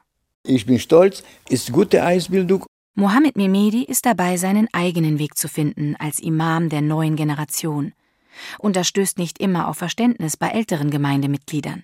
Ich 0.43 0.65
bin 0.65 0.79
stolz, 0.79 1.23
ist 1.49 1.71
gute 1.71 2.05
Ausbildung. 2.05 2.65
Mohammed 2.95 3.35
Mehmedi 3.35 3.83
ist 3.83 4.05
dabei, 4.05 4.37
seinen 4.37 4.67
eigenen 4.73 5.19
Weg 5.19 5.37
zu 5.37 5.47
finden 5.47 5.95
als 5.97 6.19
Imam 6.19 6.69
der 6.69 6.81
neuen 6.81 7.15
Generation. 7.15 7.93
Und 8.59 8.75
das 8.75 8.87
stößt 8.87 9.17
nicht 9.17 9.39
immer 9.39 9.67
auf 9.67 9.77
Verständnis 9.77 10.37
bei 10.37 10.49
älteren 10.49 10.89
Gemeindemitgliedern. 10.89 11.83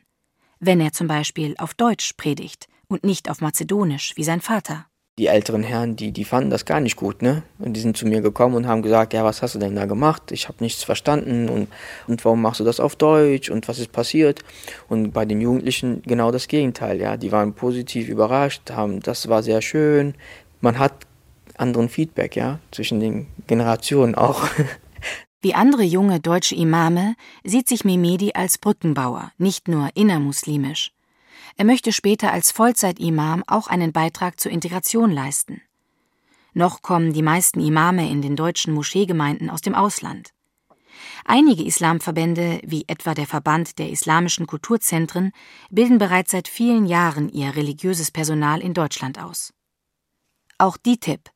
Wenn 0.59 0.79
er 0.79 0.93
zum 0.93 1.07
Beispiel 1.07 1.55
auf 1.57 1.73
Deutsch 1.73 2.13
predigt 2.13 2.67
und 2.87 3.03
nicht 3.03 3.29
auf 3.29 3.41
Mazedonisch 3.41 4.13
wie 4.15 4.23
sein 4.23 4.41
Vater 4.41 4.85
die 5.19 5.27
älteren 5.27 5.61
Herren, 5.61 5.95
die, 5.95 6.11
die 6.11 6.25
fanden 6.25 6.49
das 6.49 6.65
gar 6.65 6.79
nicht 6.79 6.95
gut, 6.95 7.21
ne? 7.21 7.43
Und 7.59 7.73
die 7.73 7.79
sind 7.79 7.95
zu 7.95 8.07
mir 8.07 8.21
gekommen 8.21 8.55
und 8.55 8.67
haben 8.67 8.81
gesagt, 8.81 9.13
ja, 9.13 9.23
was 9.23 9.43
hast 9.43 9.53
du 9.53 9.59
denn 9.59 9.75
da 9.75 9.85
gemacht? 9.85 10.31
Ich 10.31 10.47
habe 10.47 10.63
nichts 10.63 10.83
verstanden 10.83 11.49
und, 11.49 11.67
und 12.07 12.25
warum 12.25 12.41
machst 12.41 12.59
du 12.59 12.63
das 12.63 12.79
auf 12.79 12.95
Deutsch 12.95 13.51
und 13.51 13.67
was 13.67 13.77
ist 13.77 13.91
passiert? 13.91 14.43
Und 14.89 15.11
bei 15.11 15.25
den 15.25 15.39
Jugendlichen 15.39 16.01
genau 16.01 16.31
das 16.31 16.47
Gegenteil, 16.47 16.99
ja. 16.99 17.15
Die 17.15 17.31
waren 17.31 17.53
positiv 17.53 18.09
überrascht, 18.09 18.71
haben, 18.71 19.01
das 19.01 19.29
war 19.29 19.43
sehr 19.43 19.61
schön. 19.61 20.15
Man 20.61 20.79
hat 20.79 20.93
anderen 21.57 21.89
Feedback, 21.89 22.35
ja, 22.35 22.59
zwischen 22.71 22.99
den 22.99 23.27
Generationen 23.45 24.15
auch. 24.15 24.47
Wie 25.43 25.53
andere 25.53 25.83
junge 25.83 26.21
deutsche 26.21 26.55
Imame 26.55 27.15
sieht 27.43 27.67
sich 27.67 27.85
Mehmedi 27.85 28.31
als 28.33 28.57
Brückenbauer, 28.57 29.31
nicht 29.37 29.67
nur 29.67 29.89
innermuslimisch. 29.93 30.91
Er 31.55 31.65
möchte 31.65 31.91
später 31.91 32.31
als 32.31 32.51
Vollzeitimam 32.51 33.43
auch 33.47 33.67
einen 33.67 33.91
Beitrag 33.91 34.39
zur 34.39 34.51
Integration 34.51 35.11
leisten. 35.11 35.61
Noch 36.53 36.81
kommen 36.81 37.13
die 37.13 37.21
meisten 37.21 37.59
Imame 37.59 38.09
in 38.09 38.21
den 38.21 38.35
deutschen 38.35 38.73
Moscheegemeinden 38.73 39.49
aus 39.49 39.61
dem 39.61 39.75
Ausland. 39.75 40.33
Einige 41.25 41.63
Islamverbände, 41.63 42.59
wie 42.63 42.85
etwa 42.87 43.13
der 43.13 43.25
Verband 43.25 43.79
der 43.79 43.89
islamischen 43.89 44.45
Kulturzentren, 44.45 45.31
bilden 45.69 45.97
bereits 45.97 46.31
seit 46.31 46.47
vielen 46.47 46.85
Jahren 46.85 47.29
ihr 47.29 47.55
religiöses 47.55 48.11
Personal 48.11 48.61
in 48.61 48.73
Deutschland 48.73 49.19
aus. 49.19 49.53
Auch 50.57 50.77
DITIB, 50.77 51.29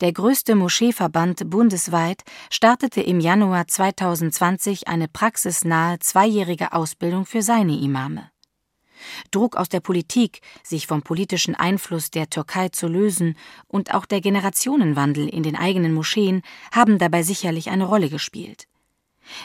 der 0.00 0.12
größte 0.12 0.54
Moscheeverband 0.54 1.48
bundesweit, 1.50 2.22
startete 2.50 3.00
im 3.00 3.20
Januar 3.20 3.66
2020 3.66 4.88
eine 4.88 5.08
praxisnahe 5.08 5.98
zweijährige 5.98 6.72
Ausbildung 6.72 7.26
für 7.26 7.42
seine 7.42 7.78
Imame. 7.78 8.30
Druck 9.30 9.56
aus 9.56 9.68
der 9.68 9.80
Politik, 9.80 10.40
sich 10.62 10.86
vom 10.86 11.02
politischen 11.02 11.54
Einfluss 11.54 12.10
der 12.10 12.30
Türkei 12.30 12.68
zu 12.68 12.88
lösen, 12.88 13.36
und 13.68 13.94
auch 13.94 14.06
der 14.06 14.20
Generationenwandel 14.20 15.28
in 15.28 15.42
den 15.42 15.56
eigenen 15.56 15.92
Moscheen 15.92 16.42
haben 16.72 16.98
dabei 16.98 17.22
sicherlich 17.22 17.70
eine 17.70 17.84
Rolle 17.84 18.08
gespielt. 18.08 18.66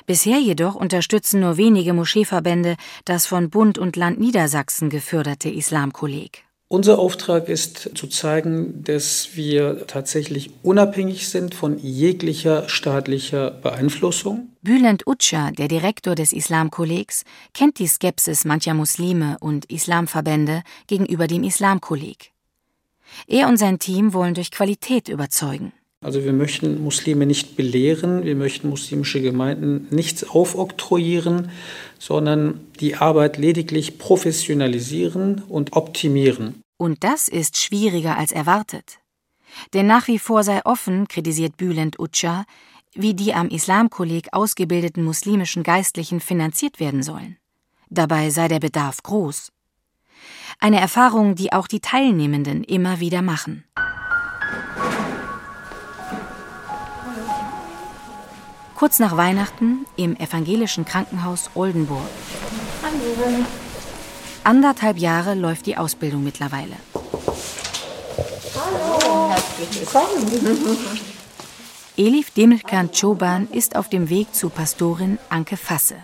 Bisher 0.06 0.40
jedoch 0.40 0.76
unterstützen 0.76 1.42
nur 1.42 1.58
wenige 1.58 1.94
Moscheeverbände 1.94 2.76
das 3.06 3.26
von 3.26 3.50
Bund 3.50 3.78
und 3.78 3.96
Land 3.96 4.20
Niedersachsen 4.20 4.90
geförderte 4.90 5.50
Islamkolleg. 5.50 6.44
Unser 6.68 6.98
Auftrag 6.98 7.48
ist 7.48 7.92
zu 7.94 8.08
zeigen, 8.08 8.84
dass 8.84 9.36
wir 9.36 9.86
tatsächlich 9.86 10.50
unabhängig 10.64 11.30
sind 11.30 11.54
von 11.54 11.78
jeglicher 11.78 12.68
staatlicher 12.68 13.52
Beeinflussung. 13.52 14.50
Bülent 14.66 15.06
Utscha, 15.06 15.52
der 15.52 15.68
Direktor 15.68 16.16
des 16.16 16.34
Islamkollegs, 16.34 17.24
kennt 17.54 17.78
die 17.78 17.86
Skepsis 17.86 18.46
mancher 18.46 18.74
Muslime 18.74 19.38
und 19.40 19.66
Islamverbände 19.66 20.64
gegenüber 20.88 21.28
dem 21.28 21.44
Islamkolleg. 21.44 22.32
Er 23.28 23.48
und 23.48 23.58
sein 23.58 23.78
Team 23.78 24.12
wollen 24.14 24.34
durch 24.34 24.50
Qualität 24.50 25.08
überzeugen. 25.08 25.72
Also 26.04 26.24
wir 26.24 26.34
möchten 26.34 26.84
Muslime 26.84 27.28
nicht 27.28 27.56
belehren, 27.56 28.26
wir 28.26 28.36
möchten 28.36 28.68
muslimische 28.68 29.22
Gemeinden 29.22 29.88
nichts 29.92 30.28
aufoktroyieren, 30.28 31.52
sondern 32.00 32.60
die 32.80 32.96
Arbeit 32.96 33.38
lediglich 33.38 34.00
professionalisieren 34.00 35.44
und 35.48 35.74
optimieren. 35.74 36.62
Und 36.78 37.04
das 37.04 37.28
ist 37.28 37.58
schwieriger 37.58 38.18
als 38.18 38.32
erwartet. 38.32 38.98
Denn 39.76 39.86
nach 39.86 40.08
wie 40.08 40.20
vor 40.20 40.44
sei 40.44 40.66
offen, 40.66 41.08
kritisiert 41.08 41.56
Bülent 41.56 42.00
Utscha, 42.00 42.46
wie 42.96 43.14
die 43.14 43.34
am 43.34 43.50
Islamkolleg 43.50 44.30
ausgebildeten 44.32 45.04
muslimischen 45.04 45.64
Geistlichen 45.64 46.22
finanziert 46.22 46.80
werden 46.80 47.04
sollen. 47.04 47.38
Dabei 47.90 48.30
sei 48.30 48.48
der 48.48 48.60
Bedarf 48.60 49.04
groß. 49.04 49.52
Eine 50.60 50.80
Erfahrung, 50.80 51.36
die 51.36 51.54
auch 51.54 51.68
die 51.68 51.82
Teilnehmenden 51.82 52.64
immer 52.64 53.00
wieder 53.00 53.22
machen. 53.22 53.66
Kurz 58.76 59.00
nach 59.00 59.16
Weihnachten 59.16 59.86
im 59.96 60.16
evangelischen 60.16 60.86
Krankenhaus 60.86 61.50
Oldenburg. 61.56 62.10
Anderthalb 64.44 64.98
Jahre 64.98 65.34
läuft 65.34 65.66
die 65.66 65.78
Ausbildung 65.78 66.24
mittlerweile. 66.24 66.76
Hallo, 68.54 69.30
herzlich 69.30 69.80
willkommen. 69.80 71.15
Elif 71.98 72.32
Demirkan 72.32 72.92
Çoban 72.92 73.48
ist 73.54 73.78
auf 73.78 73.88
dem 73.88 74.10
Weg 74.10 74.36
zu 74.36 74.50
Pastorin 74.50 75.18
Anke 75.30 75.56
Fasse. 75.56 75.96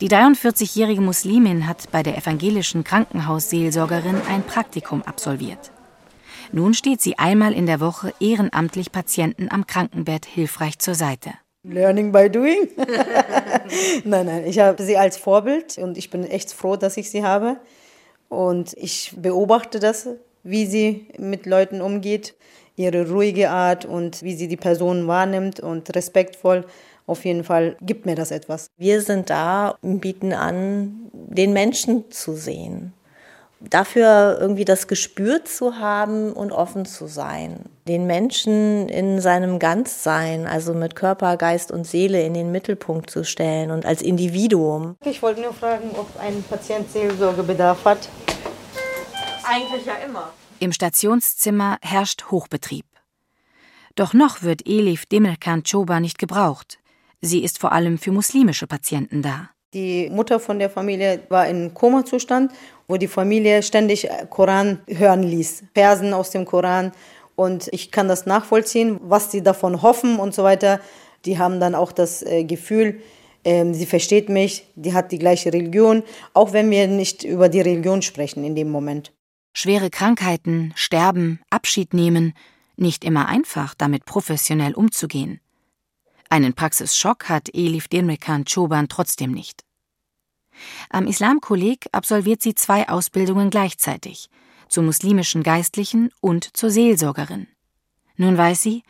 Die 0.00 0.08
43-jährige 0.08 1.00
Muslimin 1.00 1.66
hat 1.66 1.90
bei 1.90 2.04
der 2.04 2.16
evangelischen 2.16 2.84
Krankenhausseelsorgerin 2.84 4.14
ein 4.28 4.44
Praktikum 4.44 5.02
absolviert. 5.02 5.72
Nun 6.52 6.72
steht 6.72 7.00
sie 7.00 7.18
einmal 7.18 7.52
in 7.52 7.66
der 7.66 7.80
Woche 7.80 8.14
ehrenamtlich 8.20 8.92
Patienten 8.92 9.48
am 9.50 9.66
Krankenbett 9.66 10.24
hilfreich 10.24 10.78
zur 10.78 10.94
Seite. 10.94 11.32
Learning 11.64 12.12
by 12.12 12.30
doing. 12.30 12.68
nein, 14.04 14.26
nein, 14.26 14.46
ich 14.46 14.60
habe 14.60 14.80
sie 14.84 14.96
als 14.96 15.16
Vorbild 15.16 15.78
und 15.78 15.98
ich 15.98 16.10
bin 16.10 16.22
echt 16.22 16.52
froh, 16.52 16.76
dass 16.76 16.96
ich 16.96 17.10
sie 17.10 17.24
habe. 17.24 17.56
Und 18.28 18.72
ich 18.76 19.14
beobachte 19.16 19.80
das, 19.80 20.10
wie 20.44 20.66
sie 20.66 21.08
mit 21.18 21.44
Leuten 21.44 21.80
umgeht, 21.80 22.34
ihre 22.76 23.10
ruhige 23.10 23.50
Art 23.50 23.84
und 23.84 24.22
wie 24.22 24.34
sie 24.34 24.48
die 24.48 24.56
Person 24.56 25.08
wahrnimmt 25.08 25.60
und 25.60 25.94
respektvoll. 25.94 26.64
Auf 27.06 27.24
jeden 27.24 27.44
Fall 27.44 27.76
gibt 27.80 28.06
mir 28.06 28.14
das 28.14 28.30
etwas. 28.30 28.68
Wir 28.76 29.00
sind 29.00 29.30
da 29.30 29.76
und 29.80 30.00
bieten 30.00 30.32
an, 30.32 31.10
den 31.12 31.52
Menschen 31.52 32.10
zu 32.10 32.34
sehen 32.34 32.92
dafür 33.60 34.38
irgendwie 34.40 34.64
das 34.64 34.86
Gespür 34.86 35.44
zu 35.44 35.78
haben 35.78 36.32
und 36.32 36.52
offen 36.52 36.84
zu 36.84 37.06
sein. 37.06 37.64
Den 37.88 38.06
Menschen 38.06 38.88
in 38.88 39.20
seinem 39.20 39.58
Ganzsein, 39.58 40.46
also 40.46 40.74
mit 40.74 40.96
Körper, 40.96 41.36
Geist 41.36 41.70
und 41.70 41.86
Seele 41.86 42.22
in 42.22 42.34
den 42.34 42.52
Mittelpunkt 42.52 43.10
zu 43.10 43.24
stellen 43.24 43.70
und 43.70 43.86
als 43.86 44.02
Individuum. 44.02 44.96
Ich 45.04 45.22
wollte 45.22 45.40
nur 45.40 45.54
fragen, 45.54 45.90
ob 45.96 46.08
ein 46.20 46.42
Patient 46.48 46.90
Seelsorgebedarf 46.90 47.84
hat. 47.84 48.08
Eigentlich 49.44 49.86
ja 49.86 49.94
immer. 50.06 50.32
Im 50.58 50.72
Stationszimmer 50.72 51.76
herrscht 51.82 52.30
Hochbetrieb. 52.30 52.86
Doch 53.94 54.14
noch 54.14 54.42
wird 54.42 54.66
Elif 54.66 55.04
Demirkan 55.04 55.62
Choba 55.62 56.00
nicht 56.00 56.18
gebraucht. 56.18 56.78
Sie 57.20 57.44
ist 57.44 57.58
vor 57.58 57.72
allem 57.72 57.98
für 57.98 58.10
muslimische 58.10 58.66
Patienten 58.66 59.20
da. 59.20 59.50
Die 59.74 60.08
Mutter 60.08 60.40
von 60.40 60.58
der 60.58 60.70
Familie 60.70 61.20
war 61.28 61.46
in 61.46 61.74
Koma-Zustand, 61.74 62.52
wo 62.88 62.96
die 62.96 63.08
Familie 63.08 63.62
ständig 63.62 64.08
Koran 64.30 64.80
hören 64.86 65.22
ließ, 65.22 65.64
Versen 65.74 66.14
aus 66.14 66.30
dem 66.30 66.46
Koran. 66.46 66.92
Und 67.34 67.68
ich 67.72 67.90
kann 67.90 68.08
das 68.08 68.24
nachvollziehen, 68.24 68.98
was 69.02 69.30
sie 69.30 69.42
davon 69.42 69.82
hoffen 69.82 70.18
und 70.18 70.34
so 70.34 70.42
weiter. 70.42 70.80
Die 71.26 71.38
haben 71.38 71.60
dann 71.60 71.74
auch 71.74 71.92
das 71.92 72.22
äh, 72.22 72.44
Gefühl, 72.44 73.00
ähm, 73.44 73.74
sie 73.74 73.86
versteht 73.86 74.28
mich, 74.28 74.66
die 74.74 74.94
hat 74.94 75.12
die 75.12 75.18
gleiche 75.18 75.52
Religion, 75.52 76.02
auch 76.32 76.52
wenn 76.52 76.70
wir 76.70 76.88
nicht 76.88 77.24
über 77.24 77.48
die 77.48 77.60
Religion 77.60 78.00
sprechen 78.00 78.42
in 78.42 78.54
dem 78.54 78.70
Moment. 78.70 79.12
Schwere 79.58 79.88
Krankheiten, 79.88 80.74
Sterben, 80.76 81.40
Abschied 81.48 81.94
nehmen, 81.94 82.34
nicht 82.76 83.06
immer 83.06 83.26
einfach, 83.26 83.74
damit 83.74 84.04
professionell 84.04 84.74
umzugehen. 84.74 85.40
Einen 86.28 86.52
Praxisschock 86.52 87.30
hat 87.30 87.48
Elif 87.54 87.88
Demirkan 87.88 88.44
Choban 88.44 88.88
trotzdem 88.90 89.32
nicht. 89.32 89.64
Am 90.90 91.06
Islamkolleg 91.06 91.86
absolviert 91.92 92.42
sie 92.42 92.54
zwei 92.54 92.86
Ausbildungen 92.86 93.48
gleichzeitig, 93.48 94.28
zur 94.68 94.82
muslimischen 94.82 95.42
Geistlichen 95.42 96.10
und 96.20 96.54
zur 96.54 96.68
Seelsorgerin. 96.68 97.46
Nun 98.16 98.36
weiß 98.36 98.60
sie, 98.60 98.82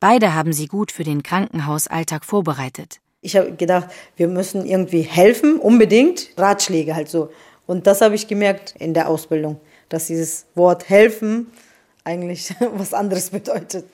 beide 0.00 0.32
haben 0.32 0.54
sie 0.54 0.66
gut 0.66 0.92
für 0.92 1.04
den 1.04 1.22
Krankenhausalltag 1.24 2.24
vorbereitet. 2.24 3.00
Ich 3.20 3.36
habe 3.36 3.52
gedacht, 3.52 3.88
wir 4.16 4.28
müssen 4.28 4.64
irgendwie 4.64 5.02
helfen, 5.02 5.58
unbedingt, 5.58 6.30
Ratschläge 6.38 6.94
halt 6.94 7.10
so. 7.10 7.30
Und 7.66 7.86
das 7.86 8.00
habe 8.00 8.14
ich 8.14 8.28
gemerkt 8.28 8.74
in 8.78 8.94
der 8.94 9.08
Ausbildung, 9.08 9.60
dass 9.88 10.06
dieses 10.06 10.46
Wort 10.54 10.88
helfen 10.88 11.50
eigentlich 12.04 12.54
was 12.72 12.94
anderes 12.94 13.30
bedeutet. 13.30 13.86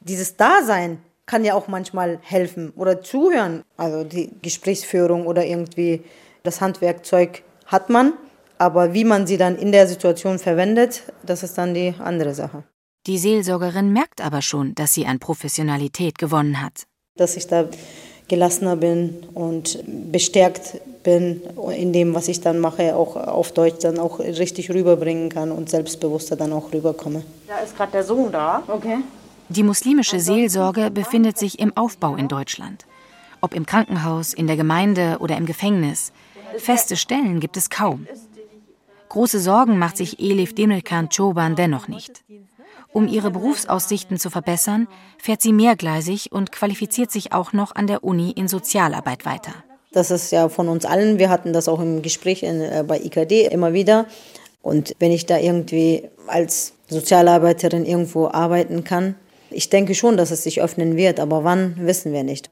Dieses 0.00 0.36
Dasein 0.36 0.98
kann 1.26 1.44
ja 1.44 1.54
auch 1.54 1.68
manchmal 1.68 2.18
helfen 2.22 2.72
oder 2.76 3.02
zuhören. 3.02 3.62
Also 3.76 4.04
die 4.04 4.30
Gesprächsführung 4.42 5.26
oder 5.26 5.44
irgendwie 5.44 6.02
das 6.42 6.60
Handwerkzeug 6.60 7.42
hat 7.66 7.90
man, 7.90 8.14
aber 8.56 8.94
wie 8.94 9.04
man 9.04 9.26
sie 9.26 9.36
dann 9.36 9.56
in 9.56 9.70
der 9.70 9.86
Situation 9.86 10.38
verwendet, 10.38 11.02
das 11.22 11.42
ist 11.42 11.58
dann 11.58 11.74
die 11.74 11.94
andere 11.98 12.34
Sache. 12.34 12.64
Die 13.06 13.18
Seelsorgerin 13.18 13.92
merkt 13.92 14.20
aber 14.20 14.42
schon, 14.42 14.74
dass 14.74 14.94
sie 14.94 15.06
an 15.06 15.18
Professionalität 15.18 16.18
gewonnen 16.18 16.60
hat. 16.60 16.86
Dass 17.16 17.36
ich 17.36 17.46
da 17.46 17.68
gelassener 18.28 18.76
bin 18.76 19.26
und 19.34 19.82
bestärkt 20.12 20.80
bin 21.08 21.40
in 21.74 21.94
dem, 21.94 22.14
was 22.14 22.28
ich 22.28 22.42
dann 22.42 22.58
mache, 22.58 22.94
auch 22.94 23.16
auf 23.16 23.52
Deutsch 23.52 23.80
dann 23.80 23.98
auch 23.98 24.18
richtig 24.18 24.70
rüberbringen 24.70 25.30
kann 25.30 25.50
und 25.50 25.70
selbstbewusster 25.70 26.36
dann 26.36 26.52
auch 26.52 26.70
rüberkomme. 26.70 27.22
Da 27.46 27.58
ist 27.60 27.74
gerade 27.76 27.92
der 27.92 28.04
Sohn 28.04 28.30
da. 28.30 28.62
Okay. 28.68 28.98
Die 29.48 29.62
muslimische 29.62 30.20
Seelsorge 30.20 30.90
befindet 30.90 31.38
sich 31.38 31.60
im 31.60 31.74
Aufbau 31.74 32.16
in 32.16 32.28
Deutschland. 32.28 32.84
Ob 33.40 33.54
im 33.54 33.64
Krankenhaus, 33.64 34.34
in 34.34 34.46
der 34.46 34.56
Gemeinde 34.56 35.16
oder 35.20 35.38
im 35.38 35.46
Gefängnis. 35.46 36.12
Feste 36.58 36.96
Stellen 36.96 37.40
gibt 37.40 37.56
es 37.56 37.70
kaum. 37.70 38.06
Große 39.08 39.40
Sorgen 39.40 39.78
macht 39.78 39.96
sich 39.96 40.20
Elif 40.20 40.54
Demirkan 40.54 41.08
Çoban 41.08 41.56
dennoch 41.56 41.88
nicht. 41.88 42.22
Um 42.92 43.08
ihre 43.08 43.30
Berufsaussichten 43.30 44.18
zu 44.18 44.28
verbessern, 44.28 44.88
fährt 45.16 45.40
sie 45.40 45.54
mehrgleisig 45.54 46.32
und 46.32 46.52
qualifiziert 46.52 47.10
sich 47.10 47.32
auch 47.32 47.54
noch 47.54 47.74
an 47.74 47.86
der 47.86 48.04
Uni 48.04 48.30
in 48.32 48.48
Sozialarbeit 48.48 49.24
weiter. 49.24 49.54
Das 49.92 50.10
ist 50.10 50.32
ja 50.32 50.48
von 50.48 50.68
uns 50.68 50.84
allen. 50.84 51.18
Wir 51.18 51.30
hatten 51.30 51.52
das 51.52 51.68
auch 51.68 51.80
im 51.80 52.02
Gespräch 52.02 52.42
in, 52.42 52.60
äh, 52.60 52.84
bei 52.86 53.00
IKD 53.00 53.46
immer 53.46 53.72
wieder. 53.72 54.06
Und 54.60 54.94
wenn 54.98 55.12
ich 55.12 55.24
da 55.24 55.38
irgendwie 55.38 56.08
als 56.26 56.74
Sozialarbeiterin 56.88 57.86
irgendwo 57.86 58.28
arbeiten 58.28 58.84
kann, 58.84 59.14
ich 59.50 59.70
denke 59.70 59.94
schon, 59.94 60.18
dass 60.18 60.30
es 60.30 60.42
sich 60.42 60.60
öffnen 60.60 60.96
wird, 60.96 61.20
aber 61.20 61.42
wann, 61.42 61.76
wissen 61.78 62.12
wir 62.12 62.22
nicht. 62.22 62.50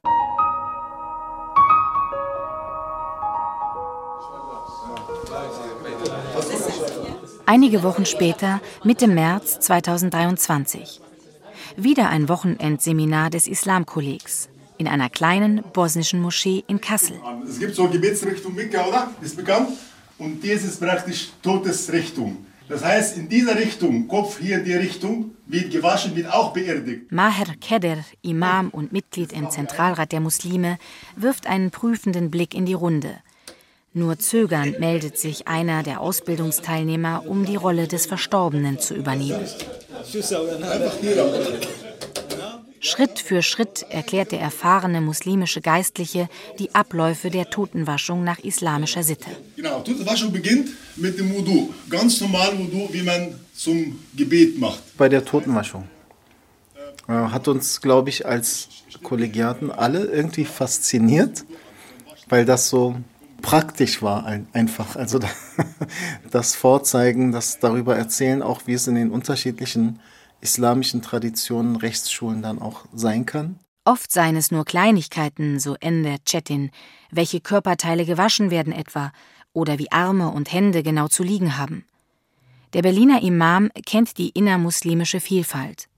Einige 7.45 7.83
Wochen 7.83 8.07
später, 8.07 8.61
Mitte 8.83 9.09
März 9.09 9.61
2023. 9.61 11.01
Wieder 11.77 12.09
ein 12.09 12.29
Wochenendseminar 12.29 13.31
des 13.31 13.47
Islamkollegs 13.47 14.49
in 14.79 14.89
einer 14.89 15.11
kleinen 15.11 15.63
bosnischen 15.73 16.21
Moschee 16.21 16.65
in 16.67 16.81
Kassel. 16.81 17.21
Es 17.49 17.59
gibt 17.59 17.75
so 17.75 17.89
Gebetsrichtung 17.89 18.55
Mekka, 18.55 18.87
oder? 18.87 19.11
Ist 19.21 19.37
bekannt. 19.37 19.71
Und 20.19 20.43
das 20.43 20.65
ist 20.65 20.81
praktisch 20.81 21.31
Todesrichtung. 21.43 22.47
Das 22.69 22.85
heißt, 22.85 23.17
in 23.17 23.29
dieser 23.29 23.57
Richtung, 23.57 24.09
Kopf 24.09 24.41
hier 24.41 24.59
in 24.59 24.65
die 24.65 24.75
Richtung, 24.75 25.37
wird 25.47 25.71
gewaschen, 25.71 26.17
wird 26.17 26.33
auch 26.33 26.53
beerdigt. 26.53 27.13
Maher 27.13 27.55
Keder, 27.61 27.99
Imam 28.23 28.71
und 28.71 28.93
Mitglied 28.93 29.33
im 29.33 29.51
Zentralrat 29.51 30.11
der 30.11 30.21
Muslime, 30.21 30.79
wirft 31.15 31.47
einen 31.47 31.71
prüfenden 31.71 32.31
Blick 32.31 32.55
in 32.55 32.67
die 32.67 32.75
Runde. 32.75 33.19
Nur 33.93 34.19
zögernd 34.19 34.81
meldet 34.81 35.17
sich 35.17 35.49
einer 35.49 35.83
der 35.83 36.01
Ausbildungsteilnehmer, 36.01 37.25
um 37.27 37.47
die 37.47 37.57
Rolle 37.57 37.87
des 37.87 38.05
Verstorbenen 38.05 38.79
zu 38.79 38.95
übernehmen. 38.95 39.47
Schritt 42.87 43.19
für 43.19 43.43
Schritt 43.43 43.85
erklärt 43.91 44.31
der 44.31 44.41
erfahrene 44.41 45.01
muslimische 45.01 45.61
Geistliche 45.61 46.29
die 46.61 46.73
Abläufe 46.73 47.31
der 47.31 47.51
Totenwaschung 47.51 48.23
nach 48.23 48.39
islamischer 48.39 49.03
Sitte. 49.03 49.27
Genau, 49.57 49.81
Totenwaschung 49.81 50.31
beginnt 50.31 50.69
mit 50.95 51.19
dem 51.19 51.35
Wudu. 51.35 51.75
Ganz 51.91 52.21
normal 52.21 52.57
Wudu, 52.57 52.89
wie 52.93 53.03
man 53.03 53.35
zum 53.55 53.99
Gebet 54.15 54.61
macht. 54.61 54.97
Bei 54.97 55.09
der 55.09 55.25
Totenwaschung 55.25 55.89
äh, 57.09 57.13
hat 57.13 57.49
uns, 57.49 57.81
glaube 57.81 58.09
ich, 58.11 58.25
als 58.25 58.69
Kollegiaten 59.03 59.73
alle 59.73 60.05
irgendwie 60.05 60.45
fasziniert, 60.45 61.45
weil 62.29 62.45
das 62.45 62.69
so 62.69 62.95
praktisch 63.43 64.01
war 64.01 64.27
einfach. 64.53 64.95
Also 64.95 65.19
das 66.31 66.55
Vorzeigen, 66.55 67.33
das 67.33 67.59
darüber 67.59 67.97
erzählen, 67.97 68.43
auch 68.43 68.61
wie 68.67 68.75
es 68.75 68.87
in 68.87 68.95
den 68.95 69.11
unterschiedlichen 69.11 69.99
islamischen 70.41 71.03
Traditionen, 71.03 71.77
Rechtsschulen 71.77 72.43
dann 72.43 72.61
auch 72.61 72.85
sein 72.95 73.27
kann. 73.27 73.59
Oft 73.85 74.11
seien 74.11 74.37
es 74.37 74.51
nur 74.51 74.65
Kleinigkeiten, 74.65 75.61
so 75.61 75.77
Ende 75.81 76.17
Chetin, 76.25 76.71
welche 77.11 77.41
Körperteile 77.41 78.05
gewaschen 78.05 78.51
werden 78.51 78.73
etwa 78.73 79.13
oder 79.53 79.79
wie 79.79 79.93
Arme 79.93 80.31
und 80.31 80.53
Hände 80.53 80.83
genau 80.83 81.09
zu 81.09 81.23
liegen 81.23 81.57
haben. 81.57 81.85
Der 82.73 82.83
Berliner 82.83 83.23
Imam 83.23 83.71
kennt 83.87 84.19
die 84.19 84.31
innermuslimische 84.31 85.21
Vielfalt. 85.21 85.89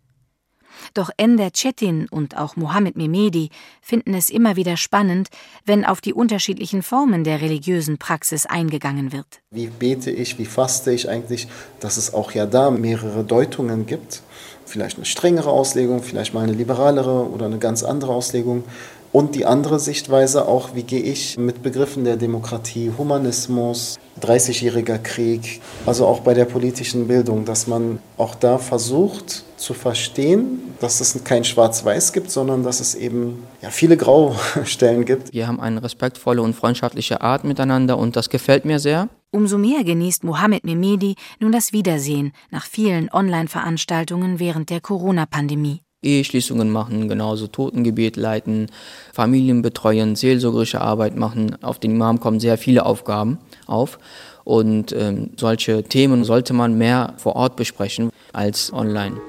Doch 0.94 1.10
Ender 1.16 1.50
Cetin 1.54 2.08
und 2.10 2.36
auch 2.36 2.56
Mohammed 2.56 2.96
Mehmedi 2.96 3.50
finden 3.80 4.14
es 4.14 4.30
immer 4.30 4.56
wieder 4.56 4.76
spannend, 4.76 5.28
wenn 5.64 5.84
auf 5.84 6.00
die 6.00 6.12
unterschiedlichen 6.12 6.82
Formen 6.82 7.24
der 7.24 7.40
religiösen 7.40 7.98
Praxis 7.98 8.46
eingegangen 8.46 9.12
wird. 9.12 9.26
Wie 9.50 9.68
bete 9.68 10.10
ich, 10.10 10.38
wie 10.38 10.46
faste 10.46 10.92
ich 10.92 11.08
eigentlich, 11.08 11.48
dass 11.80 11.96
es 11.96 12.14
auch 12.14 12.32
ja 12.32 12.46
da 12.46 12.70
mehrere 12.70 13.24
Deutungen 13.24 13.86
gibt. 13.86 14.22
Vielleicht 14.64 14.96
eine 14.96 15.06
strengere 15.06 15.50
Auslegung, 15.50 16.02
vielleicht 16.02 16.34
mal 16.34 16.42
eine 16.42 16.52
liberalere 16.52 17.30
oder 17.30 17.46
eine 17.46 17.58
ganz 17.58 17.82
andere 17.82 18.12
Auslegung. 18.12 18.64
Und 19.12 19.34
die 19.34 19.46
andere 19.46 19.78
Sichtweise 19.78 20.46
auch, 20.46 20.74
wie 20.74 20.82
gehe 20.82 21.00
ich 21.00 21.38
mit 21.38 21.62
Begriffen 21.62 22.04
der 22.04 22.16
Demokratie, 22.16 22.92
Humanismus, 22.96 23.98
30-jähriger 24.20 24.98
Krieg, 24.98 25.60
also 25.86 26.06
auch 26.06 26.20
bei 26.20 26.34
der 26.34 26.44
politischen 26.44 27.08
Bildung, 27.08 27.44
dass 27.44 27.66
man 27.66 28.00
auch 28.16 28.34
da 28.34 28.58
versucht 28.58 29.44
zu 29.56 29.74
verstehen, 29.74 30.74
dass 30.80 31.00
es 31.00 31.24
kein 31.24 31.44
Schwarz-Weiß 31.44 32.12
gibt, 32.12 32.30
sondern 32.30 32.62
dass 32.62 32.80
es 32.80 32.94
eben 32.94 33.42
ja, 33.62 33.70
viele 33.70 33.96
Graustellen 33.96 35.04
gibt. 35.04 35.32
Wir 35.32 35.48
haben 35.48 35.60
eine 35.60 35.82
respektvolle 35.82 36.42
und 36.42 36.54
freundschaftliche 36.54 37.20
Art 37.20 37.44
miteinander 37.44 37.98
und 37.98 38.16
das 38.16 38.28
gefällt 38.28 38.64
mir 38.64 38.78
sehr. 38.78 39.08
Umso 39.30 39.58
mehr 39.58 39.84
genießt 39.84 40.24
Mohammed 40.24 40.64
Mehmedi 40.64 41.14
nun 41.38 41.52
das 41.52 41.72
Wiedersehen 41.72 42.32
nach 42.50 42.64
vielen 42.64 43.10
Online-Veranstaltungen 43.12 44.38
während 44.38 44.70
der 44.70 44.80
Corona-Pandemie. 44.80 45.82
Eheschließungen 46.02 46.70
machen, 46.70 47.08
genauso 47.08 47.48
Totengebet 47.48 48.16
leiten, 48.16 48.70
Familien 49.12 49.62
betreuen, 49.62 50.14
seelsorgerische 50.14 50.80
Arbeit 50.80 51.16
machen. 51.16 51.60
Auf 51.62 51.80
den 51.80 51.92
Imam 51.92 52.20
kommen 52.20 52.38
sehr 52.38 52.56
viele 52.56 52.86
Aufgaben 52.86 53.38
auf. 53.66 53.98
Und 54.44 54.92
ähm, 54.92 55.30
solche 55.36 55.82
Themen 55.82 56.24
sollte 56.24 56.54
man 56.54 56.78
mehr 56.78 57.14
vor 57.16 57.34
Ort 57.34 57.56
besprechen 57.56 58.10
als 58.32 58.72
online. 58.72 59.20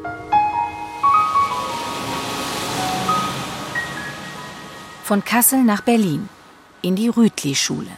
Von 5.03 5.25
Kassel 5.25 5.63
nach 5.63 5.81
Berlin, 5.81 6.29
in 6.83 6.95
die 6.95 7.07
Rütli-Schule, 7.07 7.89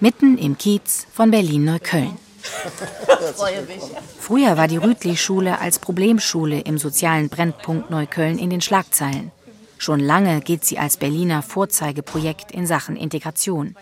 mitten 0.00 0.38
im 0.38 0.56
Kiez 0.56 1.06
von 1.12 1.30
Berlin-Neukölln. 1.30 2.16
Früher 4.30 4.56
war 4.56 4.68
die 4.68 4.76
Rütli-Schule 4.76 5.58
als 5.58 5.80
Problemschule 5.80 6.60
im 6.60 6.78
sozialen 6.78 7.28
Brennpunkt 7.28 7.90
Neukölln 7.90 8.38
in 8.38 8.48
den 8.48 8.60
Schlagzeilen. 8.60 9.32
Schon 9.76 9.98
lange 9.98 10.40
gilt 10.40 10.64
sie 10.64 10.78
als 10.78 10.98
Berliner 10.98 11.42
Vorzeigeprojekt 11.42 12.52
in 12.52 12.64
Sachen 12.64 12.94
Integration. 12.94 13.74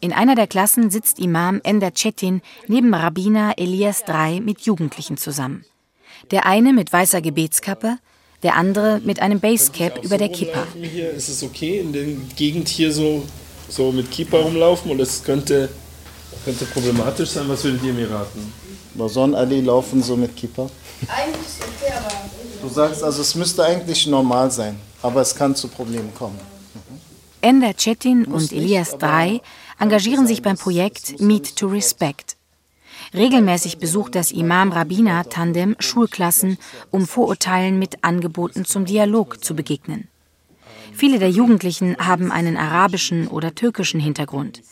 In 0.00 0.14
einer 0.14 0.36
der 0.36 0.46
Klassen 0.46 0.88
sitzt 0.88 1.18
Imam 1.18 1.60
Ender 1.64 1.92
Cetin 1.94 2.40
neben 2.66 2.94
Rabbiner 2.94 3.58
Elias 3.58 4.04
III 4.08 4.40
mit 4.40 4.62
Jugendlichen 4.62 5.18
zusammen. 5.18 5.66
Der 6.30 6.46
eine 6.46 6.72
mit 6.72 6.90
weißer 6.90 7.20
Gebetskappe, 7.20 7.98
der 8.42 8.56
andere 8.56 9.02
mit 9.04 9.20
einem 9.20 9.40
Basecap 9.40 10.02
über 10.02 10.16
der 10.16 10.30
Kippa. 10.30 10.66
Hier 10.80 11.10
ist 11.10 11.28
es 11.28 11.42
okay, 11.42 11.80
in 11.80 11.92
der 11.92 12.06
Gegend 12.36 12.68
hier 12.68 12.90
so, 12.90 13.22
so 13.68 13.92
mit 13.92 14.10
Kippa 14.10 14.38
rumlaufen 14.38 14.90
und 14.90 14.98
es 14.98 15.22
könnte 15.22 15.68
könnte 16.46 16.64
problematisch 16.64 17.30
sein. 17.30 17.48
Was 17.48 17.64
würdet 17.64 17.82
ihr 17.82 17.92
mir 17.92 18.10
raten? 18.10 18.52
Bason 18.96 19.34
Ali 19.34 19.60
laufen 19.60 20.02
so 20.02 20.16
mit 20.16 20.36
Kippa. 20.36 20.68
Eigentlich 21.08 21.56
okay, 21.60 21.92
aber. 21.96 22.14
Du 22.62 22.68
sagst 22.68 23.02
also, 23.02 23.20
es 23.22 23.34
müsste 23.34 23.64
eigentlich 23.64 24.06
normal 24.06 24.50
sein, 24.50 24.76
aber 25.02 25.20
es 25.20 25.34
kann 25.34 25.54
zu 25.54 25.68
Problemen 25.68 26.12
kommen. 26.14 26.38
Ender 27.40 27.76
Cetin 27.76 28.24
und 28.24 28.52
Elias 28.52 28.98
Drei 28.98 29.40
engagieren 29.78 30.26
sich 30.26 30.42
beim 30.42 30.56
Projekt 30.56 31.20
Meet 31.20 31.56
to 31.56 31.68
Respect. 31.68 32.36
Regelmäßig 33.14 33.78
besucht 33.78 34.14
das 34.14 34.32
Imam-Rabbiner-Tandem 34.32 35.76
Schulklassen, 35.78 36.58
um 36.90 37.06
Vorurteilen 37.06 37.78
mit 37.78 38.02
Angeboten 38.02 38.64
zum 38.64 38.84
Dialog 38.84 39.44
zu 39.44 39.54
begegnen. 39.54 40.08
Viele 40.92 41.18
der 41.18 41.30
Jugendlichen 41.30 41.96
haben 41.98 42.32
einen 42.32 42.56
arabischen 42.56 43.28
oder 43.28 43.54
türkischen 43.54 44.00
Hintergrund. 44.00 44.62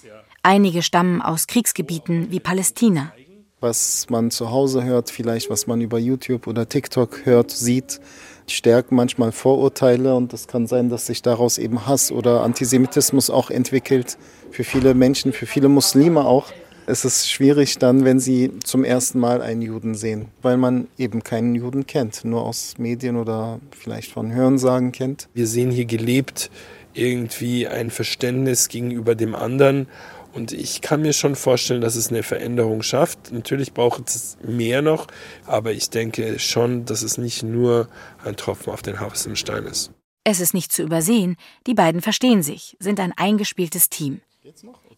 Einige 0.43 0.83
stammen 0.83 1.23
aus 1.23 1.47
Kriegsgebieten 1.47 2.31
wie 2.31 2.41
Palästina. 2.41 3.13
Was 3.61 4.07
man 4.11 4.31
zu 4.31 4.51
Hause 4.51 4.85
hört, 4.85 5.11
vielleicht 5.11 5.49
was 5.49 5.67
man 5.67 5.81
über 5.81 5.99
YouTube 5.99 6.47
oder 6.47 6.69
TikTok 6.69 7.25
hört, 7.25 7.51
sieht, 7.51 8.01
stärken 8.47 8.95
manchmal 8.95 9.33
Vorurteile 9.33 10.14
und 10.14 10.33
es 10.33 10.47
kann 10.47 10.67
sein, 10.67 10.90
dass 10.90 11.07
sich 11.07 11.23
daraus 11.23 11.59
eben 11.59 11.87
Hass 11.87 12.12
oder 12.12 12.43
Antisemitismus 12.43 13.31
auch 13.31 13.51
entwickelt. 13.51 14.19
Für 14.51 14.64
viele 14.64 14.95
Menschen, 14.95 15.33
für 15.33 15.47
viele 15.47 15.69
Muslime 15.69 16.25
auch. 16.25 16.53
Es 16.87 17.07
ist 17.07 17.31
schwierig 17.31 17.79
dann, 17.79 18.05
wenn 18.05 18.21
sie 18.21 18.53
zum 18.62 18.85
ersten 18.85 19.19
Mal 19.19 19.40
einen 19.40 19.62
Juden 19.62 19.95
sehen, 19.95 20.27
weil 20.43 20.59
man 20.59 20.88
eben 20.99 21.23
keinen 21.23 21.55
Juden 21.55 21.87
kennt, 21.87 22.27
nur 22.27 22.43
aus 22.43 22.75
Medien 22.77 23.17
oder 23.17 23.59
vielleicht 23.71 24.12
von 24.12 24.33
Hörensagen 24.33 24.93
kennt. 24.93 25.29
Wir 25.33 25.47
sehen 25.47 25.71
hier 25.71 25.87
gelebt 25.87 26.51
irgendwie 26.95 27.67
ein 27.67 27.90
Verständnis 27.90 28.69
gegenüber 28.69 29.14
dem 29.14 29.35
anderen 29.35 29.88
und 30.35 30.53
ich 30.53 30.81
kann 30.81 31.03
mir 31.03 31.12
schon 31.12 31.37
vorstellen, 31.37 31.81
dass 31.81 31.94
es 31.94 32.09
eine 32.09 32.23
Veränderung 32.23 32.83
schafft. 32.83 33.33
Natürlich 33.33 33.73
braucht 33.73 34.09
es 34.09 34.37
mehr 34.42 34.83
noch, 34.83 35.07
aber 35.47 35.73
ich 35.73 35.90
denke 35.90 36.38
schon, 36.38 36.85
dass 36.85 37.03
es 37.03 37.18
nicht 37.18 37.42
nur 37.42 37.88
ein 38.25 38.37
Tropfen 38.37 38.73
auf 38.73 38.83
den 38.83 38.99
heißen 38.99 39.37
Stein 39.37 39.64
ist. 39.64 39.92
Es 40.25 40.40
ist 40.40 40.55
nicht 40.55 40.73
zu 40.73 40.83
übersehen, 40.83 41.37
die 41.66 41.75
beiden 41.75 42.01
verstehen 42.01 42.42
sich, 42.42 42.77
sind 42.81 42.99
ein 42.99 43.12
eingespieltes 43.12 43.90
Team. 43.90 44.23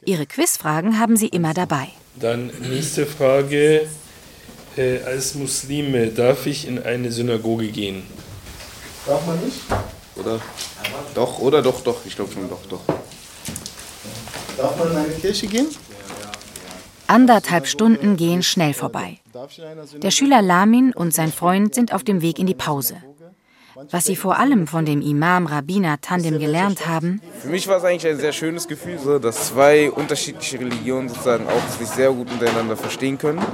Ihre 0.04 0.26
Quizfragen 0.26 0.98
haben 0.98 1.16
sie 1.16 1.28
immer 1.28 1.52
dabei. 1.52 1.88
Dann 2.14 2.50
nächste 2.60 3.06
Frage. 3.06 3.88
Äh, 4.76 5.02
als 5.04 5.34
Muslime 5.34 6.08
darf 6.08 6.46
ich 6.46 6.68
in 6.68 6.82
eine 6.82 7.10
Synagoge 7.10 7.68
gehen? 7.68 8.02
Darf 9.06 9.26
man 9.26 9.42
nicht? 9.44 9.60
Oder? 10.16 10.40
Doch, 11.14 11.38
oder 11.38 11.62
doch, 11.62 11.80
doch. 11.82 12.04
Ich 12.04 12.14
glaube 12.14 12.32
schon, 12.32 12.48
doch, 12.48 12.64
doch. 12.66 12.82
Darf 14.56 14.78
man 14.78 14.90
in 14.90 14.96
eine 14.96 15.12
Kirche 15.14 15.46
gehen? 15.46 15.66
Anderthalb 17.06 17.66
Stunden 17.66 18.16
gehen 18.16 18.42
schnell 18.42 18.74
vorbei. 18.74 19.18
Der 20.02 20.10
Schüler 20.10 20.42
Lamin 20.42 20.92
und 20.92 21.14
sein 21.14 21.32
Freund 21.32 21.74
sind 21.74 21.92
auf 21.92 22.02
dem 22.04 22.20
Weg 22.22 22.38
in 22.38 22.46
die 22.46 22.54
Pause. 22.54 22.96
Was 23.90 24.06
sie 24.06 24.16
vor 24.16 24.38
allem 24.38 24.66
von 24.66 24.86
dem 24.86 25.02
Imam 25.02 25.46
Rabbiner 25.46 26.00
Tandem 26.00 26.38
gelernt 26.38 26.86
haben, 26.86 27.20
Für 27.42 27.48
mich 27.48 27.68
war 27.68 27.76
es 27.76 27.84
eigentlich 27.84 28.10
ein 28.10 28.18
sehr 28.18 28.32
schönes 28.32 28.66
Gefühl, 28.66 28.98
so, 28.98 29.18
dass 29.18 29.48
zwei 29.48 29.90
unterschiedliche 29.90 30.58
Religionen 30.58 31.10
sozusagen 31.10 31.46
auch 31.46 31.78
sich 31.78 31.88
sehr 31.88 32.10
gut 32.10 32.30
miteinander 32.32 32.76
verstehen 32.76 33.18
können 33.18 33.44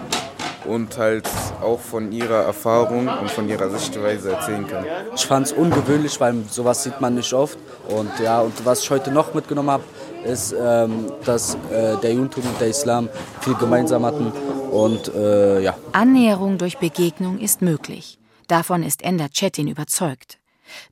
und 0.64 0.96
halt 0.96 1.28
auch 1.60 1.80
von 1.80 2.12
ihrer 2.12 2.44
Erfahrung 2.44 3.08
und 3.08 3.30
von 3.30 3.48
ihrer 3.48 3.68
Sichtweise 3.70 4.32
erzählen 4.32 4.66
können. 4.66 4.86
Ich 5.16 5.26
fand 5.26 5.46
es 5.46 5.52
ungewöhnlich, 5.52 6.20
weil 6.20 6.36
sowas 6.48 6.84
sieht 6.84 7.00
man 7.00 7.16
nicht 7.16 7.32
oft. 7.32 7.58
Und 7.88 8.16
ja, 8.20 8.40
und 8.40 8.64
was 8.64 8.80
ich 8.84 8.90
heute 8.90 9.10
noch 9.10 9.34
mitgenommen 9.34 9.70
habe, 9.70 9.84
ist, 10.24 10.54
ähm, 10.58 11.12
dass 11.24 11.54
äh, 11.70 11.96
der 12.02 12.12
Judentum 12.12 12.44
und 12.44 12.60
der 12.60 12.68
Islam 12.68 13.08
viel 13.40 13.54
gemeinsam 13.54 14.04
hatten. 14.04 14.32
Und 14.70 15.14
äh, 15.14 15.60
ja. 15.60 15.76
Annäherung 15.92 16.58
durch 16.58 16.78
Begegnung 16.78 17.38
ist 17.38 17.62
möglich. 17.62 18.18
Davon 18.48 18.82
ist 18.82 19.02
Ender 19.02 19.28
Cetin 19.32 19.68
überzeugt. 19.68 20.38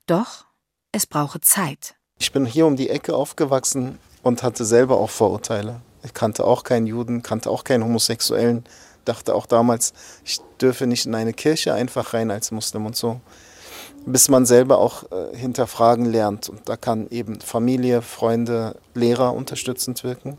Doch 0.07 0.45
es 0.91 1.05
brauche 1.05 1.41
Zeit. 1.41 1.95
Ich 2.19 2.31
bin 2.31 2.45
hier 2.45 2.65
um 2.65 2.75
die 2.75 2.89
Ecke 2.89 3.15
aufgewachsen 3.15 3.97
und 4.23 4.43
hatte 4.43 4.65
selber 4.65 4.97
auch 4.97 5.09
Vorurteile. 5.09 5.81
Ich 6.03 6.13
kannte 6.13 6.45
auch 6.45 6.63
keinen 6.63 6.87
Juden, 6.87 7.23
kannte 7.23 7.49
auch 7.49 7.63
keinen 7.63 7.83
Homosexuellen, 7.83 8.65
dachte 9.05 9.33
auch 9.33 9.45
damals, 9.45 9.93
ich 10.25 10.39
dürfe 10.59 10.87
nicht 10.87 11.05
in 11.05 11.15
eine 11.15 11.33
Kirche 11.33 11.73
einfach 11.73 12.13
rein 12.13 12.31
als 12.31 12.51
Muslim 12.51 12.85
und 12.85 12.95
so. 12.95 13.21
Bis 14.05 14.29
man 14.29 14.45
selber 14.45 14.79
auch 14.79 15.03
äh, 15.11 15.35
hinterfragen 15.37 16.05
lernt. 16.05 16.49
Und 16.49 16.67
da 16.67 16.75
kann 16.75 17.07
eben 17.09 17.39
Familie, 17.39 18.01
Freunde, 18.01 18.75
Lehrer 18.95 19.33
unterstützend 19.33 20.03
wirken, 20.03 20.37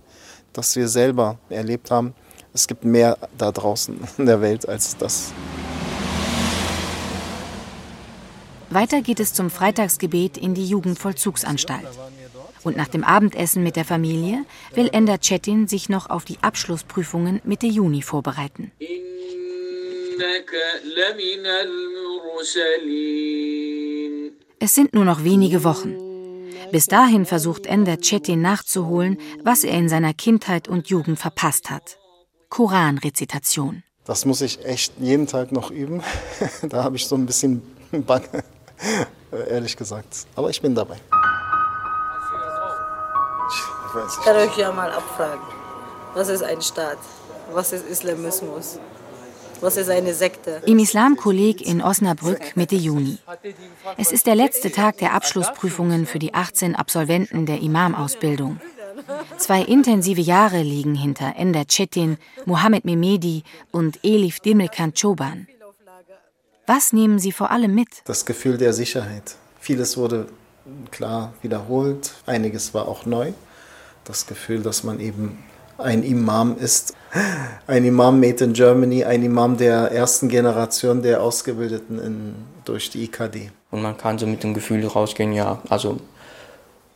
dass 0.53 0.77
wir 0.77 0.88
selber 0.88 1.38
erlebt 1.48 1.90
haben, 1.90 2.14
es 2.55 2.66
gibt 2.66 2.85
mehr 2.85 3.16
da 3.38 3.51
draußen 3.51 3.98
in 4.18 4.27
der 4.27 4.40
Welt 4.40 4.68
als 4.68 4.96
das. 4.96 5.33
Weiter 8.70 9.03
geht 9.03 9.20
es 9.20 9.35
zum 9.35 9.51
Freitagsgebet 9.51 10.38
in 10.38 10.55
die 10.55 10.66
Jugendvollzugsanstalt. 10.66 11.87
Und 12.64 12.77
nach 12.77 12.88
dem 12.88 13.05
Abendessen 13.05 13.62
mit 13.62 13.77
der 13.77 13.85
Familie 13.85 14.44
will 14.75 14.88
Ender 14.92 15.18
Cetin 15.20 15.68
sich 15.68 15.88
noch 15.88 16.09
auf 16.09 16.25
die 16.25 16.38
Abschlussprüfungen 16.40 17.40
Mitte 17.44 17.66
Juni 17.66 18.03
vorbereiten. 18.03 18.70
Es 24.61 24.74
sind 24.74 24.94
nur 24.94 25.04
noch 25.04 25.24
wenige 25.24 25.64
Wochen. 25.64 25.96
Bis 26.70 26.87
dahin 26.87 27.26
versucht 27.26 27.66
Ender 27.66 27.98
Cetin 28.00 28.40
nachzuholen, 28.40 29.18
was 29.42 29.64
er 29.64 29.76
in 29.76 29.88
seiner 29.88 30.14
Kindheit 30.14 30.68
und 30.68 30.88
Jugend 30.88 31.18
verpasst 31.18 31.70
hat. 31.70 31.98
Koranrezitation. 32.48 33.82
Das 34.04 34.24
muss 34.24 34.40
ich 34.40 34.64
echt 34.64 34.94
jeden 34.98 35.26
Tag 35.26 35.52
noch 35.52 35.70
üben. 35.70 36.02
da 36.62 36.85
habe 36.85 36.96
ich 36.96 37.06
so 37.06 37.16
ein 37.16 37.26
bisschen 37.26 37.62
Bange, 37.92 38.44
ehrlich 39.48 39.76
gesagt. 39.76 40.26
Aber 40.35 40.50
ich 40.50 40.62
bin 40.62 40.74
dabei. 40.74 40.96
Ich 43.94 44.24
kann 44.24 44.37
euch 44.37 44.56
ja 44.56 44.72
mal 44.72 44.90
abfragen. 44.90 45.42
Was 46.14 46.28
ist 46.28 46.42
ein 46.42 46.62
Staat? 46.62 46.98
Was 47.52 47.72
ist 47.72 47.87
Islamismus? 47.87 48.78
Was 49.62 49.77
ist 49.77 49.90
eine 49.90 50.12
Sekte? 50.12 50.61
Im 50.66 50.81
Islamkolleg 50.81 51.64
in 51.64 51.83
Osnabrück 51.83 52.57
Mitte 52.57 52.75
Juni. 52.75 53.18
Es 53.96 54.11
ist 54.11 54.27
der 54.27 54.35
letzte 54.35 54.72
Tag 54.72 54.98
der 54.98 55.14
Abschlussprüfungen 55.14 56.05
für 56.05 56.18
die 56.18 56.35
18 56.35 56.75
Absolventen 56.75 57.46
der 57.46 57.61
Imamausbildung. 57.61 58.61
Zwei 59.38 59.62
intensive 59.62 60.20
Jahre 60.20 60.62
liegen 60.62 60.96
hinter 60.96 61.37
Ender 61.37 61.66
Cetin, 61.68 62.18
Mohammed 62.44 62.85
Mehmedi 62.85 63.44
und 63.70 64.01
Elif 64.03 64.40
Demirkan 64.40 64.94
Çoban. 64.94 65.46
Was 66.66 66.92
nehmen 66.92 67.20
Sie 67.20 67.31
vor 67.31 67.53
allem 67.53 67.72
mit? 67.72 67.88
Das 68.05 68.27
Gefühl 68.27 68.59
der 68.59 68.72
Sicherheit. 68.72 69.37
Vieles 69.61 69.96
wurde 69.96 70.27
klar 70.90 71.35
wiederholt, 71.40 72.14
einiges 72.27 72.75
war 72.75 72.88
auch 72.88 73.07
neu. 73.07 73.33
Das 74.05 74.27
Gefühl, 74.27 74.62
dass 74.62 74.83
man 74.83 74.98
eben 74.98 75.38
ein 75.78 76.02
Imam 76.02 76.56
ist. 76.58 76.94
Ein 77.66 77.85
Imam 77.85 78.20
made 78.20 78.42
in 78.44 78.52
Germany, 78.54 79.04
ein 79.04 79.22
Imam 79.22 79.56
der 79.56 79.90
ersten 79.92 80.28
Generation 80.28 81.02
der 81.02 81.22
Ausgebildeten 81.22 81.98
in, 81.98 82.35
durch 82.64 82.88
die 82.90 83.04
IKD. 83.04 83.50
Und 83.70 83.82
man 83.82 83.96
kann 83.96 84.18
so 84.18 84.26
mit 84.26 84.42
dem 84.42 84.54
Gefühl 84.54 84.87
rausgehen, 84.87 85.32
ja, 85.32 85.61
also 85.68 85.98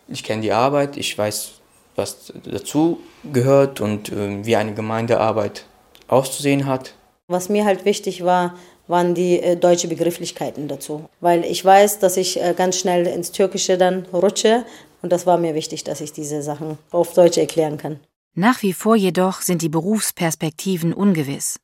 ich 0.09 0.25
kenne 0.25 0.43
die 0.43 0.53
Arbeit, 0.53 0.97
ich 0.97 1.17
weiß, 1.17 1.53
was 1.97 2.33
dazu 2.45 3.01
gehört 3.33 3.81
und 3.81 4.11
äh, 4.11 4.45
wie 4.45 4.57
eine 4.57 4.75
Gemeindearbeit 4.75 5.65
auszusehen 6.09 6.67
hat. 6.67 6.95
Was 7.29 7.49
mir 7.49 7.65
halt 7.65 7.85
wichtig 7.85 8.25
war, 8.25 8.55
waren 8.87 9.15
die 9.15 9.41
äh, 9.41 9.57
deutsche 9.57 9.89
Begrifflichkeiten 9.89 10.69
dazu. 10.69 11.09
Weil 11.21 11.45
ich 11.45 11.65
weiß, 11.65 11.99
dass 11.99 12.17
ich 12.17 12.41
äh, 12.41 12.55
ganz 12.57 12.79
schnell 12.79 13.07
ins 13.07 13.33
Türkische 13.33 13.79
dann 13.79 14.07
rutsche. 14.13 14.65
Und 15.03 15.13
das 15.13 15.27
war 15.27 15.39
mir 15.39 15.55
wichtig, 15.55 15.85
dass 15.85 16.01
ich 16.01 16.13
diese 16.13 16.43
Sachen 16.43 16.79
auf 16.91 17.13
Deutsch 17.15 17.39
erklären 17.39 17.79
kann. 17.79 18.01
Nach 18.39 18.61
wie 18.61 18.75
vor 18.75 18.97
jedoch 18.97 19.41
sind 19.41 19.63
die 19.63 19.71
Berufsperspektiven 19.71 20.93
ungewiss. 20.93 21.59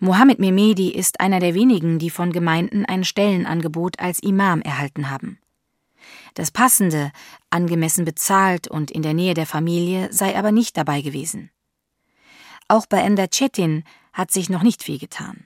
Mohammed 0.00 0.38
Mehmedi 0.38 0.88
ist 0.88 1.20
einer 1.20 1.40
der 1.40 1.52
wenigen, 1.52 1.98
die 1.98 2.08
von 2.08 2.32
Gemeinden 2.32 2.86
ein 2.86 3.04
Stellenangebot 3.04 4.00
als 4.00 4.18
Imam 4.20 4.62
erhalten 4.62 5.10
haben. 5.10 5.38
Das 6.32 6.50
Passende, 6.50 7.12
angemessen 7.50 8.06
bezahlt 8.06 8.66
und 8.66 8.90
in 8.90 9.02
der 9.02 9.12
Nähe 9.12 9.34
der 9.34 9.44
Familie 9.44 10.10
sei 10.10 10.38
aber 10.38 10.52
nicht 10.52 10.74
dabei 10.78 11.02
gewesen. 11.02 11.50
Auch 12.66 12.86
bei 12.86 13.00
Ender 13.00 13.28
Cetin 13.30 13.84
hat 14.14 14.30
sich 14.30 14.48
noch 14.48 14.62
nicht 14.62 14.82
viel 14.82 14.98
getan. 14.98 15.44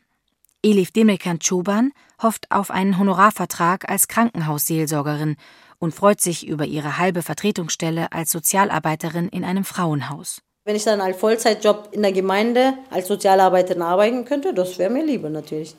Elif 0.63 0.93
Demirkan 0.93 1.41
Çoban 1.41 1.91
hofft 2.23 2.51
auf 2.51 2.71
einen 2.71 2.99
Honorarvertrag 2.99 3.89
als 3.89 4.09
Krankenhausseelsorgerin 4.09 5.37
und 5.79 5.95
freut 5.95 6.21
sich 6.21 6.47
über 6.47 6.65
ihre 6.65 6.99
halbe 6.99 7.23
Vertretungsstelle 7.23 8.13
als 8.13 8.31
Sozialarbeiterin 8.31 9.29
in 9.29 9.45
einem 9.45 9.65
Frauenhaus. 9.65 10.41
Wenn 10.65 10.77
ich 10.77 10.85
dann 10.85 11.01
als 11.01 11.19
Vollzeitjob 11.19 11.91
in 11.93 12.03
der 12.03 12.13
Gemeinde 12.13 12.75
als 12.91 13.09
Sozialarbeiterin 13.09 13.83
arbeiten 13.83 14.25
könnte, 14.25 14.55
das 14.55 14.79
wäre 14.79 14.91
mir 14.91 15.05
lieber 15.05 15.29
natürlich. 15.29 15.77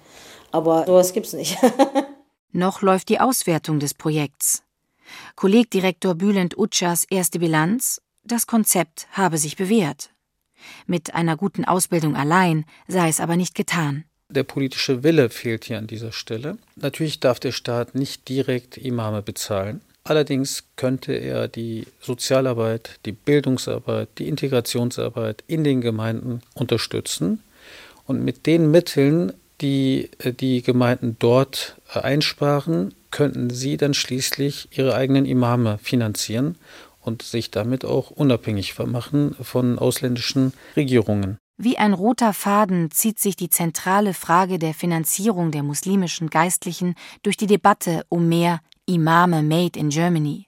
Aber 0.52 0.86
sowas 0.86 1.12
gibt's 1.12 1.34
nicht. 1.34 1.58
Noch 2.52 2.82
läuft 2.82 3.10
die 3.10 3.20
Auswertung 3.20 3.80
des 3.80 3.94
Projekts. 3.94 4.64
Kollegdirektor 5.36 6.16
Bülent 6.16 6.58
Utschas 6.58 7.06
erste 7.10 7.40
Bilanz: 7.40 8.02
Das 8.24 8.48
Konzept 8.48 9.08
habe 9.12 9.38
sich 9.38 9.56
bewährt. 9.56 10.12
Mit 10.86 11.16
einer 11.16 11.36
guten 11.36 11.66
Ausbildung 11.66 12.16
allein 12.16 12.66
sei 12.88 13.10
es 13.10 13.20
aber 13.20 13.36
nicht 13.36 13.56
getan. 13.56 14.06
Der 14.36 14.44
politische 14.44 15.02
Wille 15.04 15.30
fehlt 15.30 15.66
hier 15.66 15.78
an 15.78 15.88
dieser 15.88 16.12
Stelle. 16.12 16.58
Natürlich 16.76 17.22
darf 17.22 17.40
der 17.40 17.54
Staat 17.54 17.96
nicht 17.96 18.28
direkt 18.28 18.78
Imame 18.78 19.22
bezahlen. 19.22 19.80
Allerdings 20.04 20.66
könnte 20.76 21.14
er 21.14 21.48
die 21.48 21.88
Sozialarbeit, 22.02 23.00
die 23.06 23.14
Bildungsarbeit, 23.14 24.10
die 24.18 24.28
Integrationsarbeit 24.28 25.44
in 25.48 25.64
den 25.64 25.82
Gemeinden 25.82 26.42
unterstützen 26.54 27.42
und 28.06 28.24
mit 28.24 28.46
den 28.46 28.70
Mitteln, 28.70 29.34
die 29.62 30.10
äh, 30.20 30.34
die 30.34 30.62
Gemeinden 30.62 31.16
dort 31.18 31.78
äh, 31.94 32.00
einsparen, 32.00 32.94
könnten 33.10 33.50
sie 33.50 33.78
dann 33.78 33.94
schließlich 33.94 34.68
ihre 34.72 34.94
eigenen 34.94 35.26
Imame 35.26 35.80
finanzieren 35.82 36.56
und 37.02 37.22
sich 37.22 37.52
damit 37.52 37.86
auch 37.86 38.12
unabhängig 38.12 38.78
machen 38.78 39.36
von 39.42 39.80
ausländischen 39.80 40.54
Regierungen. 40.76 41.38
Wie 41.58 41.78
ein 41.78 41.94
roter 41.94 42.34
Faden 42.34 42.92
zieht 42.92 43.18
sich 43.18 43.38
die 43.38 43.50
zentrale 43.50 44.14
Frage 44.14 44.60
der 44.60 44.74
Finanzierung 44.74 45.52
der 45.52 45.64
muslimischen 45.64 46.30
Geistlichen 46.30 46.96
durch 47.24 47.38
die 47.38 47.48
Debatte 47.48 48.06
um 48.10 48.28
mehr 48.28 48.60
Imame 48.86 49.42
Made 49.42 49.80
in 49.80 49.90
Germany. 49.90 50.48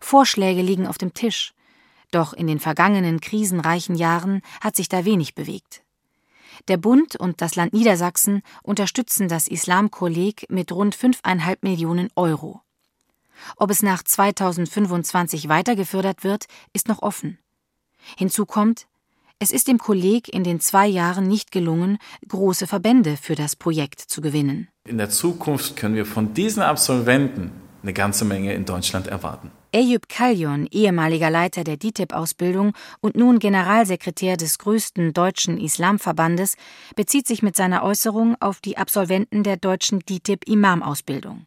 Vorschläge 0.00 0.60
liegen 0.60 0.88
auf 0.88 0.98
dem 0.98 1.14
Tisch, 1.14 1.54
doch 2.10 2.32
in 2.32 2.48
den 2.48 2.58
vergangenen 2.58 3.20
krisenreichen 3.20 3.94
Jahren 3.94 4.42
hat 4.60 4.74
sich 4.74 4.88
da 4.88 5.04
wenig 5.04 5.36
bewegt. 5.36 5.82
Der 6.68 6.76
Bund 6.76 7.16
und 7.16 7.40
das 7.40 7.54
Land 7.54 7.72
Niedersachsen 7.72 8.42
unterstützen 8.62 9.28
das 9.28 9.48
Islamkolleg 9.48 10.46
mit 10.50 10.72
rund 10.72 10.96
5,5 10.96 11.58
Millionen 11.62 12.10
Euro. 12.16 12.60
Ob 13.56 13.70
es 13.70 13.82
nach 13.82 14.02
2025 14.02 15.48
weiter 15.48 15.76
gefördert 15.76 16.24
wird, 16.24 16.46
ist 16.72 16.88
noch 16.88 17.02
offen. 17.02 17.38
Hinzu 18.16 18.46
kommt, 18.46 18.86
es 19.42 19.50
ist 19.50 19.66
dem 19.66 19.78
Kolleg 19.78 20.32
in 20.32 20.44
den 20.44 20.60
zwei 20.60 20.86
Jahren 20.86 21.26
nicht 21.26 21.50
gelungen, 21.50 21.98
große 22.28 22.68
Verbände 22.68 23.16
für 23.16 23.34
das 23.34 23.56
Projekt 23.56 23.98
zu 24.00 24.20
gewinnen. 24.20 24.68
In 24.86 24.98
der 24.98 25.10
Zukunft 25.10 25.74
können 25.74 25.96
wir 25.96 26.06
von 26.06 26.32
diesen 26.32 26.62
Absolventen 26.62 27.50
eine 27.82 27.92
ganze 27.92 28.24
Menge 28.24 28.54
in 28.54 28.64
Deutschland 28.64 29.08
erwarten. 29.08 29.50
Eyüp 29.72 30.08
Kalyon, 30.08 30.68
ehemaliger 30.70 31.28
Leiter 31.28 31.64
der 31.64 31.76
DITIB-Ausbildung 31.76 32.72
und 33.00 33.16
nun 33.16 33.40
Generalsekretär 33.40 34.36
des 34.36 34.58
größten 34.58 35.12
deutschen 35.12 35.58
Islamverbandes, 35.58 36.54
bezieht 36.94 37.26
sich 37.26 37.42
mit 37.42 37.56
seiner 37.56 37.82
Äußerung 37.82 38.36
auf 38.38 38.60
die 38.60 38.76
Absolventen 38.76 39.42
der 39.42 39.56
deutschen 39.56 40.00
DITIB-Imam-Ausbildung. 40.00 41.46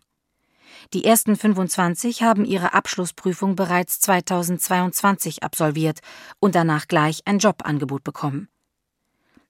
Die 0.93 1.03
ersten 1.03 1.35
25 1.35 2.23
haben 2.23 2.45
ihre 2.45 2.73
Abschlussprüfung 2.73 3.55
bereits 3.55 3.99
2022 3.99 5.43
absolviert 5.43 5.99
und 6.39 6.55
danach 6.55 6.87
gleich 6.87 7.21
ein 7.25 7.39
Jobangebot 7.39 8.03
bekommen. 8.03 8.49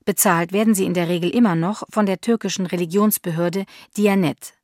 Bezahlt 0.04 0.52
werden 0.52 0.74
sie 0.74 0.84
in 0.84 0.94
der 0.94 1.08
Regel 1.08 1.30
immer 1.30 1.56
noch 1.56 1.82
von 1.90 2.06
der 2.06 2.20
türkischen 2.20 2.66
Religionsbehörde 2.66 3.64
Diyanet. 3.96 4.54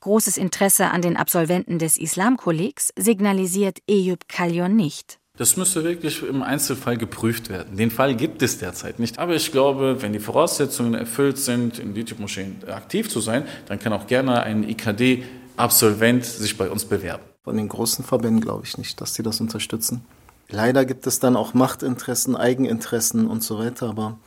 Großes 0.00 0.38
Interesse 0.38 0.90
an 0.90 1.02
den 1.02 1.16
Absolventen 1.16 1.78
des 1.78 1.98
Islamkollegs 1.98 2.90
signalisiert 2.96 3.80
Eyüp 3.86 4.28
Kalyon 4.28 4.74
nicht. 4.74 5.18
Das 5.36 5.56
müsste 5.56 5.84
wirklich 5.84 6.22
im 6.22 6.42
Einzelfall 6.42 6.96
geprüft 6.96 7.48
werden. 7.48 7.76
Den 7.76 7.90
Fall 7.90 8.14
gibt 8.14 8.42
es 8.42 8.58
derzeit 8.58 8.98
nicht. 8.98 9.18
Aber 9.18 9.34
ich 9.34 9.52
glaube, 9.52 10.02
wenn 10.02 10.12
die 10.12 10.18
Voraussetzungen 10.18 10.94
erfüllt 10.94 11.38
sind, 11.38 11.78
in 11.78 11.94
DITIB-Moscheen 11.94 12.68
aktiv 12.68 13.08
zu 13.08 13.20
sein, 13.20 13.44
dann 13.66 13.78
kann 13.78 13.92
auch 13.92 14.06
gerne 14.06 14.42
ein 14.42 14.68
IKD 14.68 15.24
Absolvent 15.60 16.24
sich 16.24 16.56
bei 16.56 16.70
uns 16.70 16.86
bewerben. 16.86 17.24
Von 17.44 17.58
den 17.58 17.68
großen 17.68 18.02
Verbänden 18.02 18.40
glaube 18.40 18.64
ich 18.64 18.78
nicht, 18.78 18.98
dass 19.00 19.12
sie 19.12 19.22
das 19.22 19.42
unterstützen. 19.42 20.06
Leider 20.48 20.86
gibt 20.86 21.06
es 21.06 21.20
dann 21.20 21.36
auch 21.36 21.52
Machtinteressen, 21.52 22.34
Eigeninteressen 22.34 23.26
und 23.26 23.42
so 23.42 23.58
weiter, 23.58 23.90
aber 23.90 24.18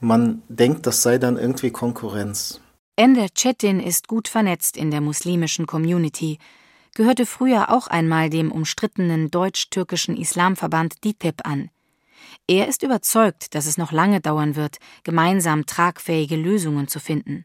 man 0.00 0.42
denkt, 0.48 0.86
das 0.86 1.02
sei 1.02 1.18
dann 1.18 1.38
irgendwie 1.38 1.70
Konkurrenz. 1.70 2.60
Ender 2.94 3.26
Cetin 3.36 3.80
ist 3.80 4.06
gut 4.06 4.28
vernetzt 4.28 4.76
in 4.76 4.92
der 4.92 5.00
muslimischen 5.00 5.66
Community, 5.66 6.38
gehörte 6.94 7.26
früher 7.26 7.72
auch 7.72 7.88
einmal 7.88 8.30
dem 8.30 8.52
umstrittenen 8.52 9.30
deutsch-türkischen 9.32 10.16
Islamverband 10.16 11.02
DITIB 11.02 11.44
an. 11.44 11.68
Er 12.46 12.68
ist 12.68 12.84
überzeugt, 12.84 13.56
dass 13.56 13.66
es 13.66 13.76
noch 13.76 13.90
lange 13.90 14.20
dauern 14.20 14.54
wird, 14.54 14.78
gemeinsam 15.02 15.66
tragfähige 15.66 16.36
Lösungen 16.36 16.86
zu 16.86 17.00
finden. 17.00 17.44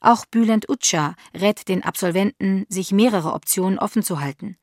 Auch 0.00 0.26
Bülent 0.26 0.68
Utscha 0.68 1.14
rät 1.34 1.68
den 1.68 1.82
Absolventen, 1.82 2.66
sich 2.68 2.92
mehrere 2.92 3.32
Optionen 3.32 3.78
offen 3.78 4.02
zu 4.02 4.20
halten. 4.20 4.56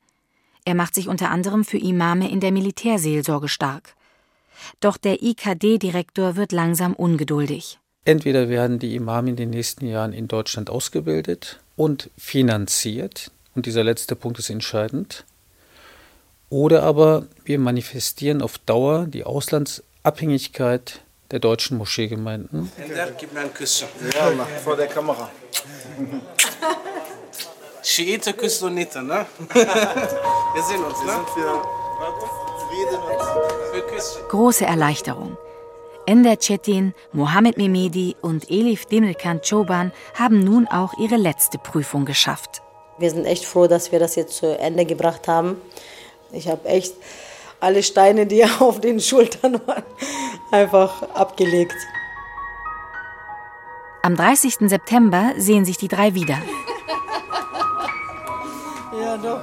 Er 0.64 0.74
macht 0.74 0.94
sich 0.94 1.08
unter 1.08 1.30
anderem 1.30 1.64
für 1.64 1.78
Imame 1.78 2.30
in 2.30 2.40
der 2.40 2.52
Militärseelsorge 2.52 3.48
stark. 3.48 3.94
Doch 4.80 4.96
der 4.96 5.22
IKD-Direktor 5.22 6.36
wird 6.36 6.52
langsam 6.52 6.94
ungeduldig. 6.94 7.78
Entweder 8.04 8.48
werden 8.48 8.78
die 8.78 8.94
Imame 8.94 9.30
in 9.30 9.36
den 9.36 9.50
nächsten 9.50 9.86
Jahren 9.86 10.12
in 10.12 10.28
Deutschland 10.28 10.70
ausgebildet 10.70 11.60
und 11.76 12.10
finanziert, 12.16 13.30
und 13.54 13.66
dieser 13.66 13.84
letzte 13.84 14.16
Punkt 14.16 14.38
ist 14.38 14.50
entscheidend, 14.50 15.24
oder 16.48 16.82
aber 16.82 17.26
wir 17.44 17.58
manifestieren 17.58 18.42
auf 18.42 18.58
Dauer 18.58 19.06
die 19.06 19.24
Auslandsabhängigkeit 19.24 21.00
der 21.30 21.38
deutschen 21.38 21.78
Moscheegemeinden. 21.78 22.70
Ender, 22.76 23.12
gib 23.18 23.32
mir 23.32 23.40
ein 23.40 23.54
Küsschen. 23.54 23.88
Ja, 24.14 24.46
vor 24.64 24.76
der 24.76 24.86
Kamera. 24.86 25.30
Schiite, 27.82 28.32
Küsse 28.34 28.58
Sunnite, 28.60 29.02
ne? 29.02 29.26
Wir 29.54 30.62
sehen 30.62 30.84
uns, 30.84 31.02
ne? 31.04 31.12
Große 34.28 34.64
Erleichterung. 34.64 35.36
Ender 36.06 36.38
Cetin, 36.40 36.94
Mohamed 37.12 37.56
Mehmedi 37.56 38.16
und 38.20 38.50
Elif 38.50 38.86
Demirkan 38.86 39.42
Çoban 39.42 39.92
haben 40.14 40.40
nun 40.40 40.66
auch 40.66 40.98
ihre 40.98 41.16
letzte 41.16 41.58
Prüfung 41.58 42.04
geschafft. 42.04 42.62
Wir 42.98 43.10
sind 43.10 43.26
echt 43.26 43.44
froh, 43.44 43.66
dass 43.66 43.92
wir 43.92 43.98
das 43.98 44.16
jetzt 44.16 44.36
zu 44.36 44.58
Ende 44.58 44.84
gebracht 44.84 45.28
haben. 45.28 45.60
Ich 46.32 46.48
habe 46.48 46.68
echt 46.68 46.94
alle 47.60 47.82
Steine, 47.82 48.26
die 48.26 48.44
auf 48.60 48.80
den 48.80 49.00
Schultern 49.00 49.60
waren, 49.66 49.84
einfach 50.50 51.02
abgelegt. 51.14 51.76
Am 54.02 54.16
30. 54.16 54.68
September 54.70 55.32
sehen 55.36 55.64
sich 55.64 55.76
die 55.76 55.88
drei 55.88 56.14
wieder. 56.14 56.38
Ja, 58.98 59.16
doch. 59.16 59.40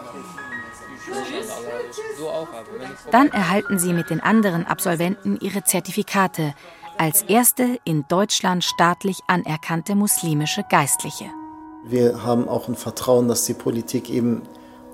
Dann 3.12 3.30
erhalten 3.30 3.80
sie 3.80 3.93
mit 3.93 4.10
den 4.10 4.19
anderen 4.19 4.65
Absolventen 4.65 5.38
ihre 5.39 5.63
Zertifikate 5.63 6.53
als 6.97 7.21
erste 7.23 7.80
in 7.84 8.06
Deutschland 8.10 8.63
staatlich 8.63 9.19
anerkannte 9.27 9.95
muslimische 9.95 10.63
Geistliche. 10.69 11.25
Wir 11.84 12.23
haben 12.23 12.49
auch 12.49 12.67
ein 12.67 12.75
Vertrauen, 12.75 13.27
dass 13.27 13.45
die 13.45 13.53
Politik 13.53 14.10
eben 14.10 14.41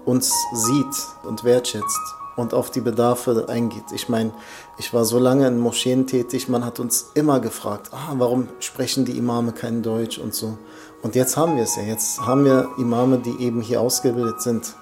uns 0.05 0.33
sieht 0.53 0.95
und 1.23 1.43
wertschätzt 1.43 2.22
und 2.35 2.53
auf 2.53 2.71
die 2.71 2.81
Bedarfe 2.81 3.45
eingeht. 3.47 3.91
Ich 3.93 4.09
meine, 4.09 4.31
ich 4.77 4.93
war 4.93 5.05
so 5.05 5.19
lange 5.19 5.47
in 5.47 5.59
Moscheen 5.59 6.07
tätig, 6.07 6.49
man 6.49 6.65
hat 6.65 6.79
uns 6.79 7.11
immer 7.13 7.39
gefragt, 7.39 7.89
ah, 7.91 8.13
warum 8.17 8.47
sprechen 8.59 9.05
die 9.05 9.17
Imame 9.17 9.51
kein 9.51 9.83
Deutsch 9.83 10.17
und 10.17 10.33
so. 10.33 10.57
Und 11.01 11.15
jetzt 11.15 11.37
haben 11.37 11.57
wir 11.57 11.63
es 11.63 11.75
ja. 11.75 11.83
Jetzt 11.83 12.21
haben 12.21 12.45
wir 12.45 12.69
Imame, 12.77 13.19
die 13.19 13.43
eben 13.43 13.61
hier 13.61 13.81
ausgebildet 13.81 14.41
sind. 14.41 14.75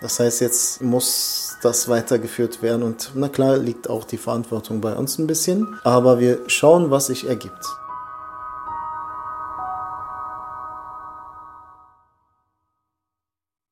Das 0.00 0.18
heißt, 0.18 0.40
jetzt 0.40 0.82
muss 0.82 1.56
das 1.62 1.88
weitergeführt 1.88 2.60
werden 2.60 2.82
und 2.82 3.12
na 3.14 3.28
klar 3.28 3.56
liegt 3.56 3.88
auch 3.88 4.02
die 4.02 4.18
Verantwortung 4.18 4.80
bei 4.80 4.94
uns 4.94 5.16
ein 5.18 5.28
bisschen, 5.28 5.78
aber 5.84 6.18
wir 6.18 6.40
schauen, 6.48 6.90
was 6.90 7.06
sich 7.06 7.28
ergibt. 7.28 7.64